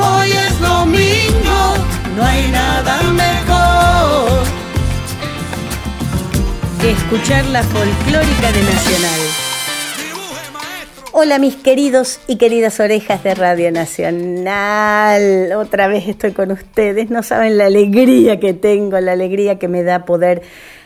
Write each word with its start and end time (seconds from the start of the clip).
hoy 0.00 0.30
es 0.32 0.60
domingo. 0.60 1.74
No 2.16 2.24
hay 2.24 2.48
nada 2.50 3.02
mejor 3.02 4.44
que 6.80 6.90
escuchar 6.92 7.44
la 7.46 7.62
folclórica 7.62 8.52
de 8.52 8.62
Nacional. 8.62 9.20
Hola 11.12 11.38
mis 11.38 11.56
queridos 11.56 12.20
y 12.28 12.36
queridas 12.36 12.78
orejas 12.78 13.22
de 13.24 13.34
Radio 13.34 13.72
Nacional. 13.72 15.52
Otra 15.52 15.88
vez 15.88 16.08
estoy 16.08 16.32
con 16.32 16.52
ustedes. 16.52 17.10
No 17.10 17.22
saben 17.22 17.58
la 17.58 17.66
alegría 17.66 18.38
que 18.40 18.54
tengo, 18.54 18.98
la 19.00 19.12
alegría 19.12 19.58
que 19.58 19.68
me 19.68 19.82
da 19.82 20.04
poder 20.04 20.42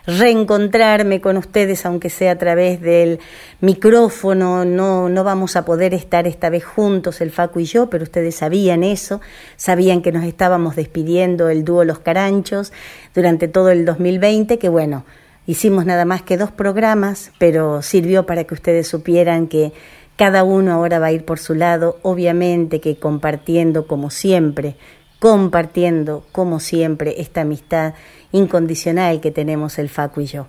reencontrarme 0.06 1.20
con 1.20 1.36
ustedes, 1.36 1.86
aunque 1.86 2.10
sea 2.10 2.32
a 2.32 2.38
través 2.38 2.80
del 2.80 3.20
micrófono. 3.60 4.64
No, 4.64 5.08
no 5.08 5.24
vamos 5.24 5.56
a 5.56 5.64
poder 5.64 5.95
estar 5.95 6.26
esta 6.26 6.50
vez 6.50 6.64
juntos, 6.64 7.20
el 7.20 7.30
Facu 7.30 7.60
y 7.60 7.64
yo, 7.64 7.90
pero 7.90 8.04
ustedes 8.04 8.36
sabían 8.36 8.84
eso, 8.84 9.20
sabían 9.56 10.02
que 10.02 10.12
nos 10.12 10.24
estábamos 10.24 10.76
despidiendo 10.76 11.48
el 11.48 11.64
dúo 11.64 11.84
Los 11.84 12.01
Caranchos 12.01 12.73
durante 13.14 13.48
todo 13.48 13.70
el 13.70 13.84
2020, 13.84 14.59
que 14.59 14.68
bueno, 14.68 15.04
Hicimos 15.46 15.84
nada 15.84 16.07
más 16.07 16.23
que 16.23 16.38
dos 16.38 16.51
programas, 16.51 17.30
pero 17.38 17.82
sirvió 17.82 18.24
para 18.24 18.45
que 18.45 18.54
ustedes 18.54 18.88
supieran 18.88 19.46
que 19.46 19.74
cada 20.16 20.42
uno 20.42 20.73
ahora 20.73 20.98
va 20.98 21.07
a 21.07 21.12
ir 21.12 21.26
por 21.26 21.38
su 21.38 21.54
lado, 21.54 21.98
obviamente 22.01 22.80
que 22.80 22.96
compartiendo 22.96 23.86
como 23.86 24.09
siempre, 24.09 24.76
compartiendo 25.18 26.24
como 26.32 26.60
siempre 26.60 27.20
esta 27.20 27.42
amistad 27.42 27.92
incondicional 28.35 29.21
que 29.21 29.30
tenemos 29.30 29.79
el 29.79 29.88
Facu 29.88 30.21
y 30.21 30.27
yo. 30.27 30.46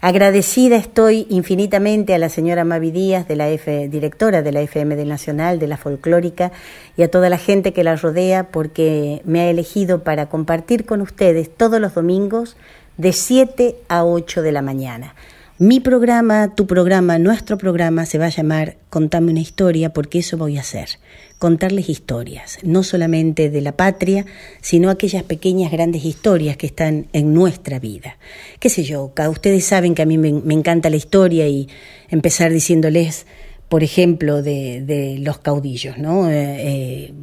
Agradecida 0.00 0.76
estoy 0.76 1.26
infinitamente 1.30 2.14
a 2.14 2.18
la 2.18 2.28
señora 2.28 2.64
Mavi 2.64 2.92
Díaz, 2.92 3.26
de 3.26 3.34
la 3.34 3.48
F, 3.48 3.88
directora 3.88 4.42
de 4.42 4.52
la 4.52 4.60
FM 4.60 4.94
del 4.94 5.08
Nacional, 5.08 5.58
de 5.58 5.66
la 5.66 5.76
Folclórica, 5.76 6.52
y 6.96 7.02
a 7.02 7.10
toda 7.10 7.28
la 7.28 7.38
gente 7.38 7.72
que 7.72 7.82
la 7.82 7.96
rodea, 7.96 8.50
porque 8.50 9.22
me 9.24 9.40
ha 9.40 9.50
elegido 9.50 10.04
para 10.04 10.28
compartir 10.28 10.86
con 10.86 11.00
ustedes 11.00 11.50
todos 11.54 11.80
los 11.80 11.94
domingos 11.94 12.56
de 12.98 13.12
7 13.12 13.76
a 13.88 14.04
8 14.04 14.42
de 14.42 14.52
la 14.52 14.62
mañana. 14.62 15.14
Mi 15.58 15.80
programa, 15.80 16.54
tu 16.54 16.66
programa, 16.66 17.18
nuestro 17.18 17.56
programa 17.56 18.04
se 18.04 18.18
va 18.18 18.26
a 18.26 18.28
llamar 18.28 18.76
Contame 18.90 19.30
una 19.30 19.40
historia 19.40 19.90
porque 19.90 20.18
eso 20.18 20.36
voy 20.36 20.58
a 20.58 20.60
hacer. 20.60 20.98
Contarles 21.38 21.88
historias, 21.88 22.58
no 22.62 22.82
solamente 22.82 23.48
de 23.48 23.62
la 23.62 23.72
patria, 23.72 24.26
sino 24.60 24.90
aquellas 24.90 25.22
pequeñas 25.22 25.72
grandes 25.72 26.04
historias 26.04 26.58
que 26.58 26.66
están 26.66 27.06
en 27.14 27.32
nuestra 27.32 27.78
vida. 27.78 28.18
Qué 28.60 28.68
sé 28.68 28.84
yo, 28.84 29.10
ustedes 29.30 29.64
saben 29.64 29.94
que 29.94 30.02
a 30.02 30.06
mí 30.06 30.18
me, 30.18 30.30
me 30.34 30.52
encanta 30.52 30.90
la 30.90 30.96
historia 30.96 31.48
y 31.48 31.70
empezar 32.10 32.52
diciéndoles, 32.52 33.24
por 33.70 33.82
ejemplo, 33.82 34.42
de, 34.42 34.82
de 34.82 35.16
los 35.20 35.38
caudillos, 35.38 35.96
¿no? 35.96 36.30
Eh, 36.30 36.34
eh, 36.34 37.14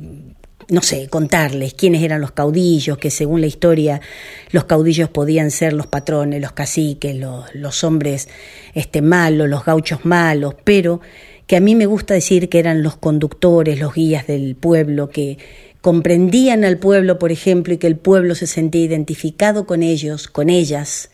no 0.69 0.81
sé, 0.81 1.07
contarles 1.09 1.73
quiénes 1.73 2.03
eran 2.03 2.21
los 2.21 2.31
caudillos, 2.31 2.97
que 2.97 3.11
según 3.11 3.41
la 3.41 3.47
historia 3.47 4.01
los 4.51 4.65
caudillos 4.65 5.09
podían 5.09 5.51
ser 5.51 5.73
los 5.73 5.87
patrones, 5.87 6.41
los 6.41 6.51
caciques, 6.51 7.15
los, 7.15 7.83
hombres 7.83 8.29
este, 8.73 9.01
malos, 9.01 9.49
los 9.49 9.65
gauchos 9.65 10.05
malos, 10.05 10.55
pero 10.63 11.01
que 11.47 11.55
a 11.57 11.59
mí 11.59 11.75
me 11.75 11.85
gusta 11.85 12.13
decir 12.13 12.49
que 12.49 12.59
eran 12.59 12.83
los 12.83 12.95
conductores, 12.95 13.79
los 13.79 13.93
guías 13.93 14.27
del 14.27 14.55
pueblo, 14.55 15.09
que 15.09 15.37
comprendían 15.81 16.63
al 16.63 16.77
pueblo, 16.77 17.19
por 17.19 17.31
ejemplo, 17.31 17.73
y 17.73 17.77
que 17.77 17.87
el 17.87 17.97
pueblo 17.97 18.35
se 18.35 18.47
sentía 18.47 18.85
identificado 18.85 19.65
con 19.65 19.83
ellos, 19.83 20.27
con 20.27 20.49
ellas, 20.49 21.09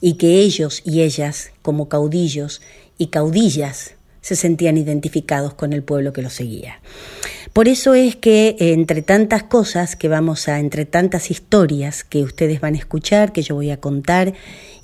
y 0.00 0.14
que 0.14 0.40
ellos 0.40 0.82
y 0.84 1.02
ellas, 1.02 1.52
como 1.62 1.88
caudillos 1.88 2.60
y 2.98 3.06
caudillas, 3.06 3.94
se 4.20 4.36
sentían 4.36 4.76
identificados 4.76 5.54
con 5.54 5.72
el 5.72 5.82
pueblo 5.82 6.12
que 6.12 6.22
los 6.22 6.34
seguía. 6.34 6.80
Por 7.52 7.66
eso 7.66 7.94
es 7.94 8.14
que 8.16 8.56
eh, 8.60 8.72
entre 8.72 9.02
tantas 9.02 9.42
cosas 9.42 9.96
que 9.96 10.08
vamos 10.08 10.48
a, 10.48 10.60
entre 10.60 10.86
tantas 10.86 11.30
historias 11.30 12.04
que 12.04 12.22
ustedes 12.22 12.60
van 12.60 12.74
a 12.74 12.78
escuchar, 12.78 13.32
que 13.32 13.42
yo 13.42 13.56
voy 13.56 13.70
a 13.70 13.80
contar 13.80 14.34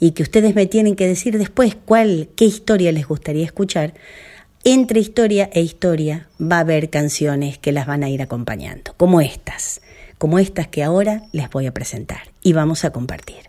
y 0.00 0.12
que 0.12 0.22
ustedes 0.22 0.54
me 0.54 0.66
tienen 0.66 0.96
que 0.96 1.06
decir 1.06 1.38
después 1.38 1.76
cuál, 1.76 2.28
qué 2.36 2.44
historia 2.44 2.90
les 2.90 3.06
gustaría 3.06 3.44
escuchar, 3.44 3.94
entre 4.64 4.98
historia 4.98 5.48
e 5.52 5.60
historia 5.60 6.26
va 6.42 6.56
a 6.56 6.60
haber 6.60 6.90
canciones 6.90 7.56
que 7.56 7.70
las 7.70 7.86
van 7.86 8.02
a 8.02 8.08
ir 8.08 8.20
acompañando, 8.20 8.94
como 8.96 9.20
estas, 9.20 9.80
como 10.18 10.40
estas 10.40 10.66
que 10.66 10.82
ahora 10.82 11.22
les 11.30 11.48
voy 11.50 11.66
a 11.66 11.72
presentar 11.72 12.22
y 12.42 12.52
vamos 12.52 12.84
a 12.84 12.90
compartir. 12.90 13.48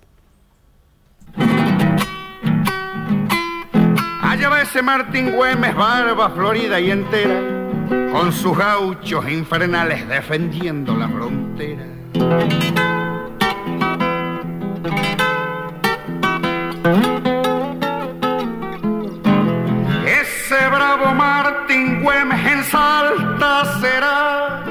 Allá 4.21 4.49
va 4.49 4.61
ese 4.61 4.83
Martín 4.83 5.31
Güemes, 5.31 5.75
barba 5.75 6.29
florida 6.29 6.79
y 6.79 6.91
entera, 6.91 7.66
con 8.11 8.31
sus 8.31 8.57
gauchos 8.57 9.29
infernales 9.29 10.07
defendiendo 10.07 10.95
la 10.95 11.07
frontera. 11.07 11.85
Ese 20.05 20.69
bravo 20.69 21.13
Martín 21.13 22.03
Güemes 22.03 22.45
en 22.45 22.63
Salta 22.63 23.79
será, 23.79 24.63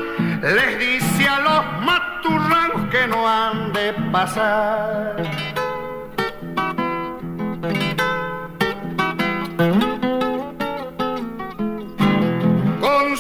les 0.43 0.78
dice 0.78 1.28
a 1.28 1.41
los 1.41 1.84
maturranos 1.84 2.88
que 2.91 3.06
no 3.06 3.28
han 3.28 3.72
de 3.72 3.93
pasar. 4.10 5.16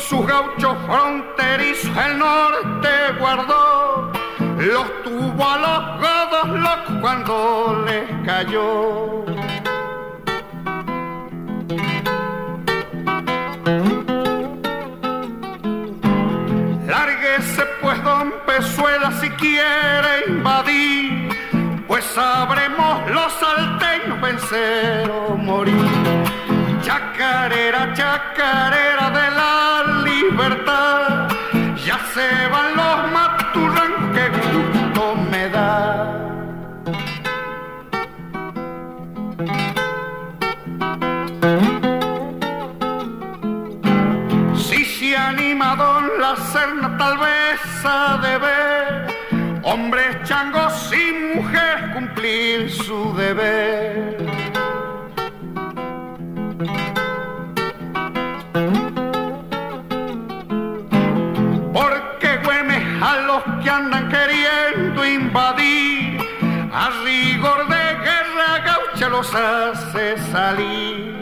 Con 0.08 0.18
sus 0.18 0.28
gauchos 0.28 0.76
fronterizos 0.86 1.96
el 1.96 2.18
norte 2.18 2.88
guardó, 3.18 4.12
los 4.58 5.02
tuvo 5.02 5.44
a 5.44 5.58
los 5.58 6.00
godos 6.00 6.60
locos 6.60 6.94
cuando 7.00 7.84
les 7.86 8.26
cayó. 8.26 9.24
Lárguese 16.86 17.64
pues 17.82 18.04
don 18.04 18.32
Pezuela 18.46 19.10
si 19.20 19.28
quiere 19.30 20.28
invadir, 20.28 21.36
pues 21.88 22.04
sabremos 22.04 23.10
los 23.10 23.32
salteños 23.32 24.20
vencer 24.20 25.10
o 25.10 25.36
morir. 25.36 25.74
Chacarera, 26.82 27.92
chacarera 27.94 29.10
de 29.10 29.30
la 29.32 29.56
libertad, 30.30 31.28
ya 31.84 31.98
se 32.12 32.48
van 32.48 32.76
los 32.76 33.12
maturranos, 33.12 34.04
que 34.14 34.24
gusto 34.52 35.16
me 35.30 35.48
da. 35.50 35.72
Si 44.56 44.84
se 44.84 45.16
anima 45.16 45.76
don 45.76 46.04
la 46.20 46.36
Serna 46.36 46.96
tal 46.98 47.18
vez 47.18 47.60
ha 47.84 48.18
de 48.18 48.38
ver 48.38 49.16
hombres 49.62 50.16
changos 50.24 50.92
y 50.92 51.36
mujeres 51.36 51.94
cumplir 51.94 52.70
su 52.70 53.14
deber. 53.16 54.25
A 63.02 63.16
los 63.26 63.42
que 63.62 63.70
andan 63.70 64.08
queriendo 64.08 65.04
invadir, 65.04 66.18
a 66.72 66.90
rigor 67.04 67.68
de 67.68 67.84
guerra 68.04 68.58
gaucha 68.64 69.08
los 69.08 69.34
hace 69.34 70.16
salir. 70.32 71.16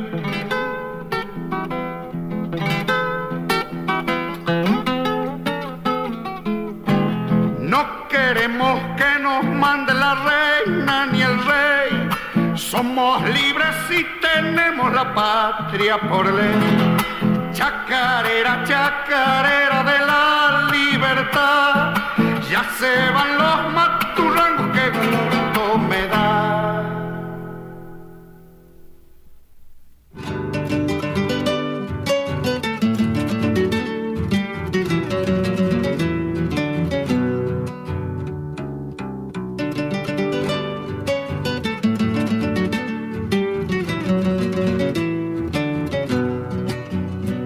No 7.61 8.09
queremos 8.09 8.81
que 8.97 9.21
nos 9.21 9.45
mande 9.45 9.95
la 9.95 10.15
reina 10.15 11.07
ni 11.07 11.23
el 11.23 11.39
rey. 11.45 12.57
Somos 12.57 13.23
libres 13.23 13.75
y 13.91 14.05
tenemos 14.21 14.93
la 14.93 15.13
patria 15.13 15.99
por 15.99 16.33
ley. 16.33 16.95
Chacarera, 17.53 18.65
chacarera 18.65 19.83
de 19.85 19.99
la 20.07 20.69
ya 22.51 22.65
se 22.79 23.11
van 23.13 23.37
los 23.39 23.73
maturrangos 23.73 24.69
que 24.75 24.91
gusto 24.91 25.79
me 25.79 26.07
da. 26.09 26.25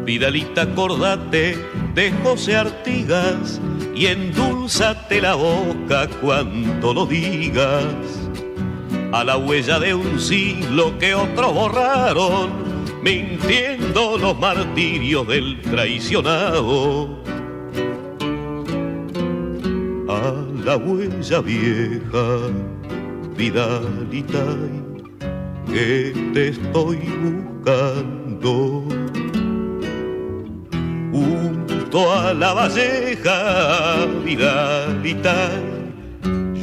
Vidalita, 0.05 0.63
acordate 0.63 1.78
de 1.99 2.13
José 2.23 2.55
Artigas 2.55 3.61
y 3.93 4.07
endulzate 4.07 5.21
la 5.21 5.35
boca 5.35 6.07
cuando 6.21 6.95
lo 6.95 7.07
digas. 7.07 7.83
A 9.11 9.25
la 9.25 9.37
huella 9.37 9.81
de 9.81 9.95
un 9.95 10.21
siglo 10.21 10.97
que 11.01 11.13
otros 11.17 11.53
borraron, 11.53 12.51
mintiendo 13.03 14.17
los 14.17 14.39
martirios 14.39 15.27
del 15.27 15.61
traicionado. 15.61 17.21
A 20.09 20.35
la 20.65 20.77
huella 20.77 21.41
vieja, 21.41 22.27
Vidalita, 23.37 24.47
que 25.67 26.31
te 26.33 26.49
estoy 26.51 26.99
buscando 27.25 28.98
a 32.07 32.33
la 32.33 32.53
valleja, 32.53 34.07
Vidalita, 34.25 35.51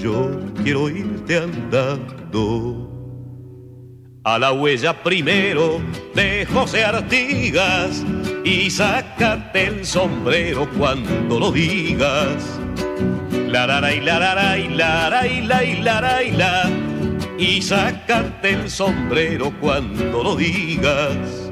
yo 0.02 0.32
quiero 0.64 0.90
irte 0.90 1.38
andando. 1.38 2.92
A 4.24 4.40
la 4.40 4.52
huella 4.54 5.04
primero 5.04 5.80
de 6.16 6.48
José 6.52 6.84
Artigas 6.84 8.04
y 8.44 8.70
sácate 8.72 9.68
el 9.68 9.86
sombrero 9.86 10.68
cuando 10.78 11.40
lo 11.40 11.52
digas. 11.52 12.60
La 13.48 13.68
la 13.68 13.94
y 13.94 14.02
la 14.02 14.20
la 14.20 14.58
y 14.58 14.68
la 14.70 15.28
y 15.28 15.42
la 15.42 15.64
y 15.64 15.82
la 15.82 16.24
y 16.24 16.32
la 16.32 16.70
y 17.38 17.62
sácate 17.62 18.52
el 18.52 18.70
sombrero 18.70 19.54
cuando 19.60 20.24
lo 20.24 20.36
digas. 20.36 21.45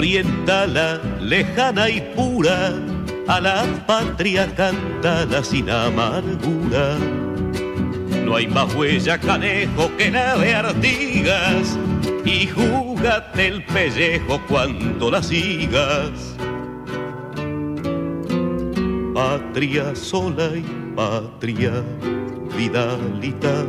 Orientala, 0.00 0.98
lejana 1.20 1.90
y 1.90 2.00
pura, 2.16 2.72
a 3.28 3.38
la 3.38 3.66
patria 3.86 4.48
cantala 4.54 5.44
sin 5.44 5.68
amargura. 5.68 6.96
No 8.24 8.34
hay 8.34 8.46
más 8.46 8.74
huella 8.74 9.18
canejo 9.18 9.94
que 9.98 10.10
la 10.10 10.38
de 10.38 10.54
Artigas, 10.54 11.78
y 12.24 12.46
júgate 12.46 13.48
el 13.48 13.62
pellejo 13.66 14.40
cuando 14.48 15.10
la 15.10 15.22
sigas. 15.22 16.34
Patria 19.12 19.94
sola 19.94 20.48
y 20.56 20.64
patria, 20.96 21.84
Vidalita, 22.56 23.66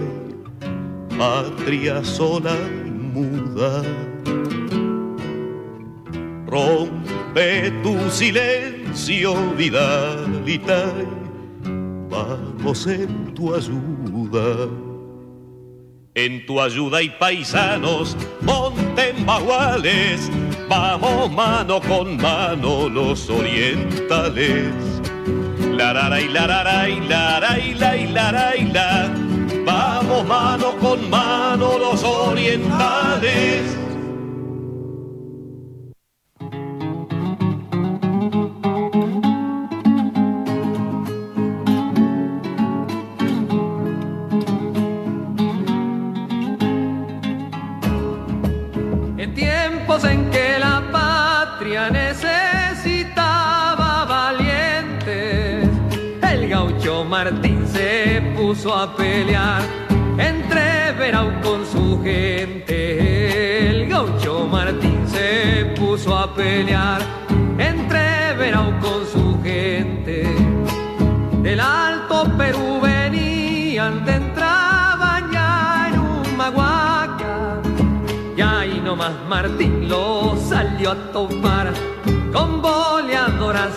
patria 1.18 2.02
sola 2.06 2.56
y 2.86 2.90
muda. 2.90 3.84
Rompe 6.52 7.72
tu 7.82 7.98
silencio, 8.12 9.34
Vidalita, 9.56 10.92
vamos 12.10 12.86
en 12.88 13.34
tu 13.34 13.56
ayuda. 13.56 14.68
En 16.14 16.46
tu 16.46 16.60
ayuda 16.60 17.02
y 17.02 17.10
paisanos, 17.10 18.18
monten 18.42 19.26
baguales, 19.26 20.30
vamos 20.68 21.32
mano 21.32 21.80
con 21.80 22.18
mano 22.18 22.90
los 22.90 23.30
orientales. 23.30 24.74
La 25.72 25.94
la 25.94 26.10
la 26.10 26.20
y 26.20 26.28
la 26.28 26.48
la 26.48 26.64
la 26.66 26.90
y 26.90 27.00
la 27.00 27.40
la 27.40 27.60
y 27.60 27.74
la 27.76 27.96
y 27.96 28.08
la 28.08 28.32
la 28.34 28.58
y 28.58 28.66
la. 28.66 29.10
Vamos 29.66 30.28
mano 30.28 30.76
con 30.82 31.10
mano 31.10 31.78
los 31.78 32.04
orientales. 32.04 33.78
Martín 57.24 57.68
se 57.68 58.20
puso 58.36 58.74
a 58.74 58.96
pelear 58.96 59.62
entre 60.18 60.92
Verau 60.94 61.30
con 61.44 61.64
su 61.68 62.02
gente. 62.02 63.70
El 63.70 63.88
gaucho 63.88 64.48
Martín 64.48 65.08
se 65.08 65.72
puso 65.80 66.18
a 66.18 66.34
pelear 66.34 67.00
entre 67.60 68.34
Verau 68.40 68.72
con 68.80 69.06
su 69.06 69.40
gente. 69.44 70.36
Del 71.44 71.60
Alto 71.60 72.24
Perú 72.40 72.80
venían, 72.82 74.04
te 74.04 74.16
entraban 74.16 75.32
ya 75.32 75.90
en 75.90 76.00
un 76.00 76.36
maguaca. 76.36 77.62
Y 78.36 78.42
ahí 78.42 78.82
nomás 78.84 79.14
Martín 79.30 79.88
lo 79.88 80.36
salió 80.50 80.90
a 80.94 81.12
topar 81.12 81.72
con 82.34 82.62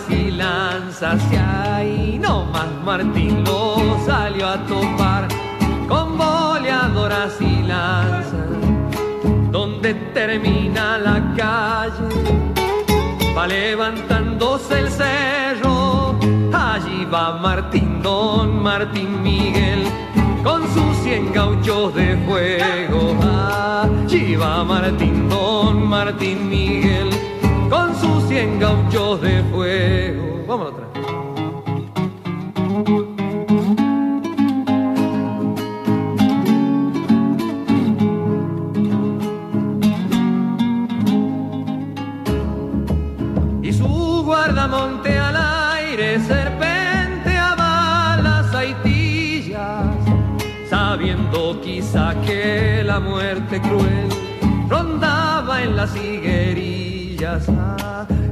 y 0.09 0.31
lanzas. 0.31 1.21
Y 1.31 1.35
ahí 1.35 2.19
nomás 2.21 2.67
Martín 2.85 3.43
lo 3.43 3.97
salió 4.05 4.47
a 4.47 4.57
topar 4.67 5.27
con 5.87 6.17
boleadoras 6.17 7.35
y 7.41 7.61
lanzas. 7.63 8.47
Donde 9.51 9.93
termina 10.13 10.97
la 10.97 11.33
calle, 11.35 12.07
va 13.37 13.47
levantándose 13.47 14.79
el 14.79 14.89
cerro. 14.89 16.15
Allí 16.53 17.05
va 17.13 17.37
Martín, 17.37 18.01
don 18.01 18.63
Martín 18.63 19.21
Miguel, 19.21 19.83
con 20.43 20.61
sus 20.73 20.95
cien 21.03 21.33
gauchos 21.33 21.93
de 21.95 22.15
fuego. 22.25 23.15
Allí 23.21 24.35
va 24.35 24.63
Martín, 24.63 25.27
don 25.27 25.85
Martín 25.85 26.49
Miguel, 26.49 27.09
con 27.75 27.93
sus 27.99 28.23
cien 28.29 28.57
gauchos 28.57 29.21
de 29.21 29.43
fuego. 29.51 30.45
Vamos 30.47 30.71
otra. 30.71 30.85
y 43.61 43.73
su 43.73 44.23
guardamonte 44.23 45.17
al 45.19 45.35
aire 45.35 46.19
serpenteaba 46.19 48.17
las 48.23 48.55
aitillas, 48.55 49.95
sabiendo 50.69 51.59
quizá 51.61 52.15
que 52.25 52.83
la 52.85 52.99
muerte 53.01 53.59
cruel 53.61 54.07
rondaba 54.69 55.63
en 55.63 55.75
las 55.75 55.93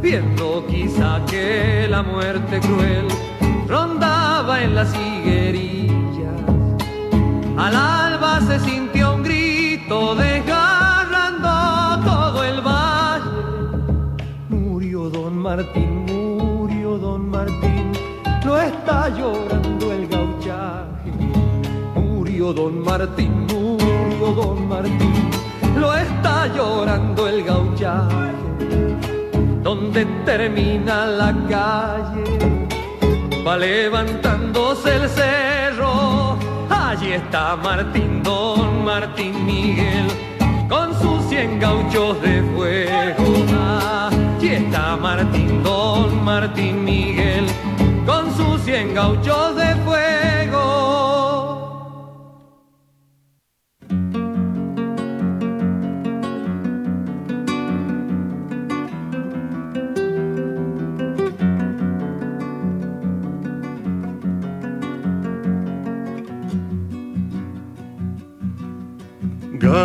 viendo 0.02 0.66
quizá 0.68 1.20
que 1.26 1.88
la 1.90 2.04
muerte 2.04 2.60
cruel 2.60 3.08
rondaba 3.68 4.62
en 4.62 4.76
las 4.76 4.94
higuerillas. 4.94 6.42
Al 7.58 7.76
alba 7.76 8.42
se 8.42 8.60
sintió 8.60 9.16
un 9.16 9.24
grito 9.24 10.16
desgarrando 10.16 11.50
todo 12.06 12.44
el 12.44 12.62
valle 12.62 13.24
Murió 14.50 15.10
don 15.10 15.38
Martín, 15.38 16.06
murió 16.06 16.98
don 17.00 17.30
Martín, 17.30 17.92
lo 18.46 18.62
está 18.62 19.10
llorando 19.10 19.92
el 19.92 20.08
gauchaje. 20.08 21.12
Murió 21.96 22.54
don 22.54 22.84
Martín, 22.84 23.48
murió 23.48 24.34
don 24.36 24.68
Martín, 24.68 25.33
está 25.96 26.48
llorando 26.48 27.28
el 27.28 27.44
gauchaje. 27.44 28.34
donde 29.64 30.06
termina 30.26 31.06
la 31.06 31.34
calle. 31.50 32.24
Va 33.46 33.58
levantándose 33.58 34.96
el 34.96 35.10
cerro, 35.10 36.38
allí 36.70 37.14
está 37.14 37.56
Martín, 37.56 38.22
don 38.24 38.84
Martín 38.84 39.46
Miguel, 39.46 40.08
con 40.70 40.94
sus 41.02 41.24
cien 41.30 41.60
gauchos 41.60 42.22
de 42.22 42.42
fuego. 42.54 43.24
Allí 44.06 44.50
está 44.50 44.96
Martín, 44.98 45.64
don 45.64 46.24
Martín 46.24 46.84
Miguel, 46.84 47.46
con 48.06 48.34
sus 48.36 48.62
cien 48.62 48.94
gauchos 48.94 49.56
de 49.56 49.76
fuego. 49.86 50.33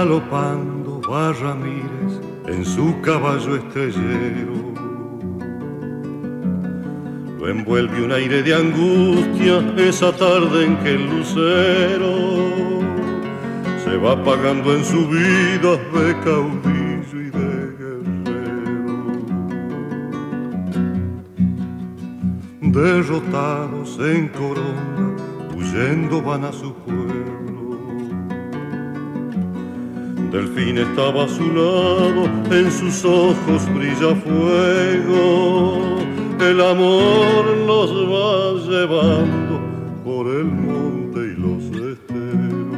Galopando 0.08 1.02
va 1.06 1.34
Ramírez 1.34 2.18
en 2.46 2.64
su 2.64 2.98
caballo 3.02 3.56
estrellero. 3.56 4.56
Lo 7.38 7.46
envuelve 7.46 8.02
un 8.02 8.12
aire 8.12 8.42
de 8.42 8.54
angustia 8.54 9.58
esa 9.76 10.10
tarde 10.16 10.64
en 10.64 10.78
que 10.78 10.94
el 10.94 11.10
lucero 11.10 12.14
se 13.84 13.98
va 13.98 14.12
apagando 14.12 14.74
en 14.74 14.82
su 14.82 15.06
vida 15.08 15.76
de 15.76 16.16
caudillo 16.24 17.20
y 17.20 17.30
de 17.38 17.50
guerrero. 17.78 18.96
Derrotados 22.62 23.98
en 23.98 24.28
corona, 24.28 25.16
huyendo 25.54 26.22
van 26.22 26.44
a 26.44 26.52
su 26.52 26.72
pueblo. 26.72 26.97
Delfín 30.30 30.76
estaba 30.76 31.24
a 31.24 31.28
su 31.28 31.42
lado, 31.42 32.26
en 32.50 32.70
sus 32.70 33.02
ojos 33.04 33.66
brilla 33.74 34.14
fuego. 34.14 35.96
El 36.38 36.60
amor 36.60 37.44
los 37.66 37.90
va 38.12 38.52
llevando 38.68 39.58
por 40.04 40.26
el 40.26 40.44
monte 40.44 41.20
y 41.20 41.34
los 41.40 41.64
esteros. 41.64 42.68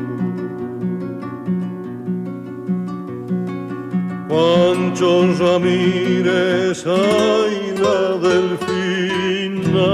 Pancho 4.29 5.35
Ramírez, 5.41 6.87
ay 6.87 7.75
la 7.83 8.17
delfina, 8.29 9.89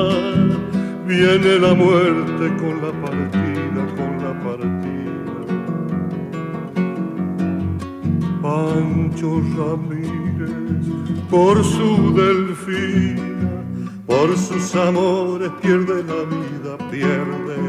viene 1.06 1.58
la 1.58 1.72
muerte 1.72 2.54
con 2.58 2.82
la 2.82 2.85
Ramírez, 9.56 10.86
por 11.30 11.64
su 11.64 12.14
delfina, 12.14 13.64
por 14.06 14.36
sus 14.36 14.74
amores 14.74 15.50
pierde 15.60 16.02
la 16.04 16.22
vida, 16.24 16.78
pierde 16.90 17.65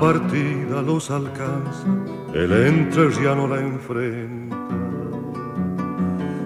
Partida 0.00 0.82
los 0.82 1.10
alcanza, 1.10 1.86
el 2.34 2.52
entre 2.52 3.10
ya 3.12 3.34
no 3.34 3.48
la 3.48 3.60
enfrenta. 3.60 4.56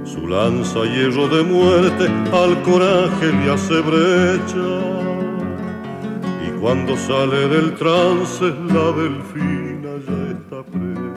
Su 0.05 0.29
lanza 0.29 0.85
hierro 0.85 1.27
de 1.27 1.43
muerte 1.43 2.07
al 2.33 2.63
coraje 2.63 3.33
le 3.33 3.51
hace 3.51 3.81
brecha. 3.81 4.71
Y 6.47 6.61
cuando 6.61 6.97
sale 6.97 7.49
del 7.49 7.75
trance, 7.75 8.45
la 8.45 8.93
delfina 8.93 9.93
ya 10.07 10.19
está 10.31 10.63
presa. 10.71 11.11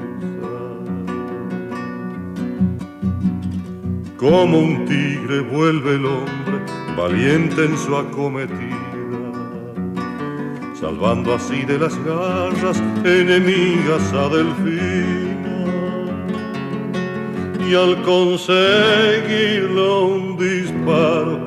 Como 4.17 4.57
un 4.57 4.85
tigre 4.85 5.41
vuelve 5.41 5.95
el 5.95 6.05
hombre, 6.07 6.65
valiente 6.97 7.65
en 7.65 7.77
su 7.77 7.95
acometida 7.95 8.82
salvando 10.83 11.33
así 11.33 11.63
de 11.63 11.79
las 11.79 11.95
garras 12.03 12.77
enemigas 13.05 14.11
a 14.11 14.27
Delfina. 14.35 15.63
Y 17.65 17.73
al 17.73 18.01
conseguirlo 18.01 19.87
un 20.07 20.37
disparo, 20.37 21.39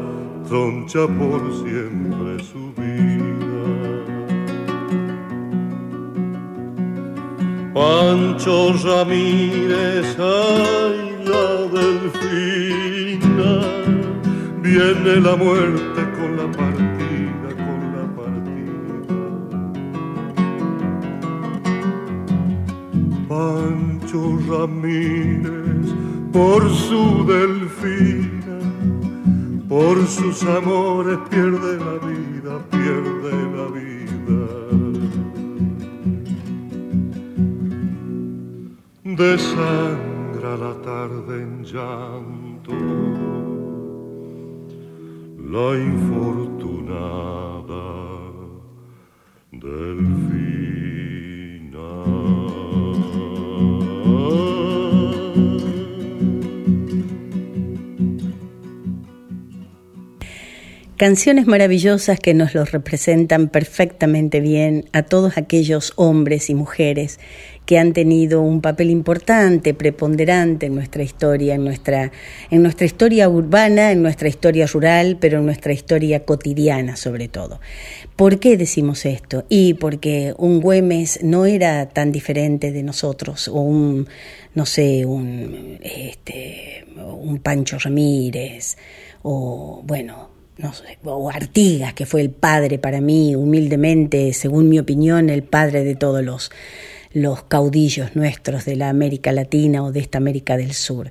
troncha 0.48 1.06
por 1.20 1.42
siempre 1.62 2.42
su 2.50 2.72
vida. 2.80 3.66
Pancho 7.74 8.72
Ramírez, 8.86 10.16
ay 10.18 10.98
la 11.30 11.46
Delfina, 11.76 13.52
viene 14.62 15.20
la 15.20 15.36
muerte 15.36 16.15
Ramírez 24.48 25.86
por 26.32 26.68
su 26.70 27.24
delfina, 27.26 28.58
por 29.68 30.06
sus 30.06 30.42
amores 30.44 31.18
pierde 31.30 31.76
la 31.78 31.96
vida, 32.06 32.52
pierde 32.70 33.32
la 33.56 33.66
vida. 33.80 34.46
Desangra 39.04 40.56
la 40.56 40.74
tarde 40.82 41.42
en 41.42 41.64
llanto, 41.64 42.74
la 45.54 45.68
infortunada 45.78 47.36
Canciones 60.96 61.46
maravillosas 61.46 62.18
que 62.20 62.32
nos 62.32 62.54
los 62.54 62.72
representan 62.72 63.48
perfectamente 63.48 64.40
bien 64.40 64.86
a 64.92 65.02
todos 65.02 65.36
aquellos 65.36 65.92
hombres 65.96 66.48
y 66.48 66.54
mujeres 66.54 67.20
que 67.66 67.78
han 67.78 67.92
tenido 67.92 68.40
un 68.40 68.62
papel 68.62 68.88
importante, 68.88 69.74
preponderante 69.74 70.64
en 70.64 70.74
nuestra 70.74 71.02
historia, 71.02 71.54
en 71.54 71.64
nuestra, 71.64 72.12
en 72.50 72.62
nuestra 72.62 72.86
historia 72.86 73.28
urbana, 73.28 73.92
en 73.92 74.00
nuestra 74.00 74.28
historia 74.28 74.66
rural, 74.66 75.18
pero 75.20 75.40
en 75.40 75.44
nuestra 75.44 75.74
historia 75.74 76.24
cotidiana 76.24 76.96
sobre 76.96 77.28
todo. 77.28 77.60
¿Por 78.16 78.38
qué 78.38 78.56
decimos 78.56 79.04
esto? 79.04 79.44
Y 79.50 79.74
porque 79.74 80.32
un 80.38 80.62
Güemes 80.62 81.22
no 81.22 81.44
era 81.44 81.90
tan 81.90 82.10
diferente 82.10 82.72
de 82.72 82.82
nosotros, 82.82 83.48
o 83.48 83.60
un, 83.60 84.08
no 84.54 84.64
sé, 84.64 85.04
un, 85.04 85.78
este, 85.82 86.86
un 86.96 87.38
Pancho 87.40 87.78
Ramírez, 87.78 88.78
o 89.22 89.82
bueno, 89.84 90.35
o 91.04 91.30
Artigas, 91.30 91.94
que 91.94 92.06
fue 92.06 92.22
el 92.22 92.30
padre 92.30 92.78
para 92.78 93.00
mí, 93.00 93.36
humildemente, 93.36 94.32
según 94.32 94.68
mi 94.68 94.78
opinión, 94.78 95.30
el 95.30 95.42
padre 95.42 95.84
de 95.84 95.94
todos 95.94 96.24
los, 96.24 96.50
los 97.12 97.44
caudillos 97.44 98.16
nuestros 98.16 98.64
de 98.64 98.76
la 98.76 98.88
América 98.88 99.32
Latina 99.32 99.82
o 99.84 99.92
de 99.92 100.00
esta 100.00 100.18
América 100.18 100.56
del 100.56 100.72
Sur. 100.72 101.10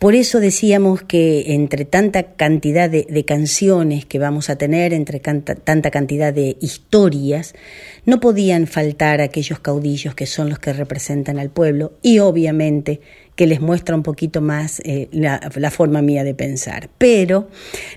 Por 0.00 0.14
eso 0.14 0.40
decíamos 0.40 1.02
que 1.02 1.52
entre 1.52 1.84
tanta 1.84 2.32
cantidad 2.32 2.88
de, 2.88 3.24
canciones 3.26 4.06
que 4.06 4.18
vamos 4.18 4.48
a 4.48 4.56
tener, 4.56 4.94
entre 4.94 5.20
tanta 5.20 5.90
cantidad 5.90 6.32
de 6.32 6.56
historias, 6.58 7.54
no 8.06 8.18
podían 8.18 8.66
faltar 8.66 9.20
aquellos 9.20 9.60
caudillos 9.60 10.14
que 10.14 10.24
son 10.24 10.48
los 10.48 10.58
que 10.58 10.72
representan 10.72 11.38
al 11.38 11.50
pueblo 11.50 11.92
y 12.00 12.20
obviamente 12.20 13.02
que 13.40 13.46
les 13.46 13.62
muestra 13.62 13.96
un 13.96 14.02
poquito 14.02 14.42
más 14.42 14.82
eh, 14.84 15.08
la, 15.12 15.40
la, 15.54 15.70
forma 15.70 16.02
mía 16.02 16.24
de 16.24 16.34
pensar. 16.34 16.90
Pero 16.98 17.48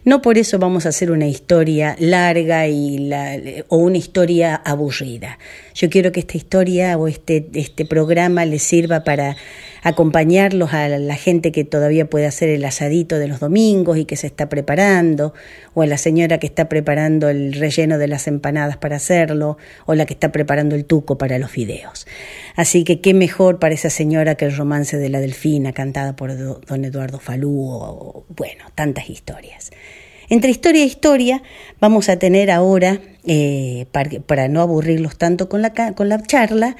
no 0.05 0.21
por 0.21 0.37
eso 0.37 0.57
vamos 0.57 0.85
a 0.85 0.89
hacer 0.89 1.11
una 1.11 1.27
historia 1.27 1.97
larga 1.99 2.65
y 2.67 2.97
la, 3.09 3.35
o 3.67 3.75
una 3.75 3.97
historia 3.97 4.55
aburrida. 4.55 5.37
Yo 5.73 5.89
quiero 5.89 6.13
que 6.13 6.21
esta 6.21 6.37
historia 6.37 6.97
o 6.97 7.09
este, 7.09 7.49
este 7.55 7.83
programa 7.83 8.45
les 8.45 8.63
sirva 8.63 9.03
para 9.03 9.35
acompañarlos 9.83 10.73
a 10.73 10.87
la 10.87 11.15
gente 11.15 11.51
que 11.51 11.65
todavía 11.65 12.09
puede 12.09 12.25
hacer 12.25 12.49
el 12.49 12.63
asadito 12.63 13.19
de 13.19 13.27
los 13.27 13.39
domingos 13.39 13.97
y 13.97 14.05
que 14.05 14.15
se 14.15 14.27
está 14.27 14.47
preparando, 14.47 15.33
o 15.73 15.81
a 15.81 15.85
la 15.85 15.97
señora 15.97 16.39
que 16.39 16.47
está 16.47 16.69
preparando 16.69 17.29
el 17.29 17.53
relleno 17.53 17.97
de 17.97 18.07
las 18.07 18.27
empanadas 18.27 18.77
para 18.77 18.95
hacerlo, 18.95 19.57
o 19.85 19.93
la 19.93 20.05
que 20.05 20.13
está 20.13 20.31
preparando 20.31 20.75
el 20.75 20.85
tuco 20.85 21.17
para 21.17 21.37
los 21.37 21.51
fideos. 21.51 22.07
Así 22.55 22.83
que 22.83 23.01
qué 23.01 23.13
mejor 23.13 23.59
para 23.59 23.75
esa 23.75 23.89
señora 23.89 24.35
que 24.35 24.45
el 24.45 24.55
romance 24.55 24.97
de 24.97 25.09
la 25.09 25.19
delfina 25.19 25.73
cantada 25.73 26.15
por 26.15 26.35
don 26.35 26.85
Eduardo 26.85 27.19
Falú, 27.19 27.67
o 27.69 28.25
bueno, 28.29 28.65
tantas 28.75 29.09
historias. 29.09 29.71
Entre 30.29 30.49
historia 30.49 30.83
e 30.83 30.87
historia 30.87 31.43
vamos 31.79 32.07
a 32.07 32.17
tener 32.17 32.49
ahora, 32.49 33.01
eh, 33.25 33.85
para, 33.91 34.09
para, 34.21 34.47
no 34.47 34.61
aburrirlos 34.61 35.17
tanto 35.17 35.49
con 35.49 35.61
la, 35.61 35.73
con 35.93 36.07
la 36.09 36.21
charla, 36.21 36.77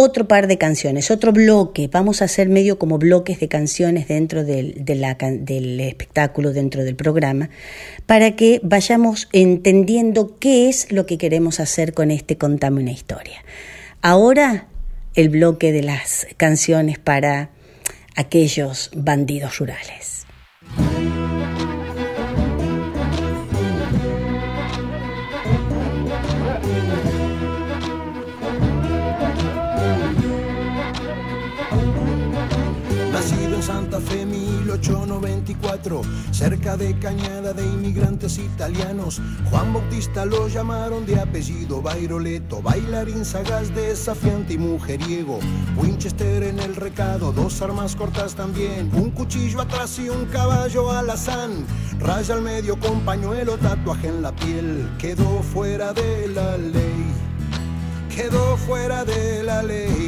otro 0.00 0.28
par 0.28 0.46
de 0.46 0.58
canciones, 0.58 1.10
otro 1.10 1.32
bloque. 1.32 1.88
Vamos 1.90 2.22
a 2.22 2.26
hacer 2.26 2.48
medio 2.48 2.78
como 2.78 2.98
bloques 2.98 3.40
de 3.40 3.48
canciones 3.48 4.06
dentro 4.06 4.44
del, 4.44 4.84
del 4.84 5.80
espectáculo, 5.80 6.52
dentro 6.52 6.84
del 6.84 6.94
programa, 6.94 7.50
para 8.06 8.36
que 8.36 8.60
vayamos 8.62 9.28
entendiendo 9.32 10.38
qué 10.38 10.68
es 10.68 10.92
lo 10.92 11.04
que 11.04 11.18
queremos 11.18 11.58
hacer 11.58 11.94
con 11.94 12.12
este 12.12 12.38
Contame 12.38 12.80
una 12.80 12.92
historia. 12.92 13.42
Ahora 14.00 14.68
el 15.16 15.30
bloque 15.30 15.72
de 15.72 15.82
las 15.82 16.28
canciones 16.36 17.00
para 17.00 17.50
aquellos 18.14 18.92
bandidos 18.94 19.58
rurales. 19.58 20.17
1894, 35.88 36.02
cerca 36.32 36.76
de 36.76 36.98
Cañada 36.98 37.52
de 37.52 37.64
inmigrantes 37.64 38.38
italianos. 38.38 39.20
Juan 39.50 39.72
Bautista 39.72 40.24
lo 40.24 40.48
llamaron 40.48 41.06
de 41.06 41.18
apellido 41.20 41.80
Bairoleto, 41.82 42.62
bailarín 42.62 43.24
sagaz, 43.24 43.74
desafiante 43.74 44.54
y 44.54 44.58
mujeriego. 44.58 45.38
Winchester 45.76 46.42
en 46.42 46.58
el 46.58 46.76
recado, 46.76 47.32
dos 47.32 47.60
armas 47.62 47.96
cortas 47.96 48.34
también, 48.34 48.90
un 48.94 49.10
cuchillo 49.10 49.60
atrás 49.60 49.98
y 49.98 50.08
un 50.08 50.26
caballo 50.26 50.90
alazán. 50.90 51.66
Raya 51.98 52.34
al 52.34 52.42
medio 52.42 52.78
con 52.78 53.00
pañuelo, 53.00 53.56
tatuaje 53.58 54.08
en 54.08 54.22
la 54.22 54.32
piel, 54.32 54.88
quedó 54.98 55.42
fuera 55.42 55.92
de 55.92 56.28
la 56.28 56.56
ley, 56.56 57.12
quedó 58.14 58.56
fuera 58.56 59.04
de 59.04 59.42
la 59.42 59.62
ley. 59.62 60.07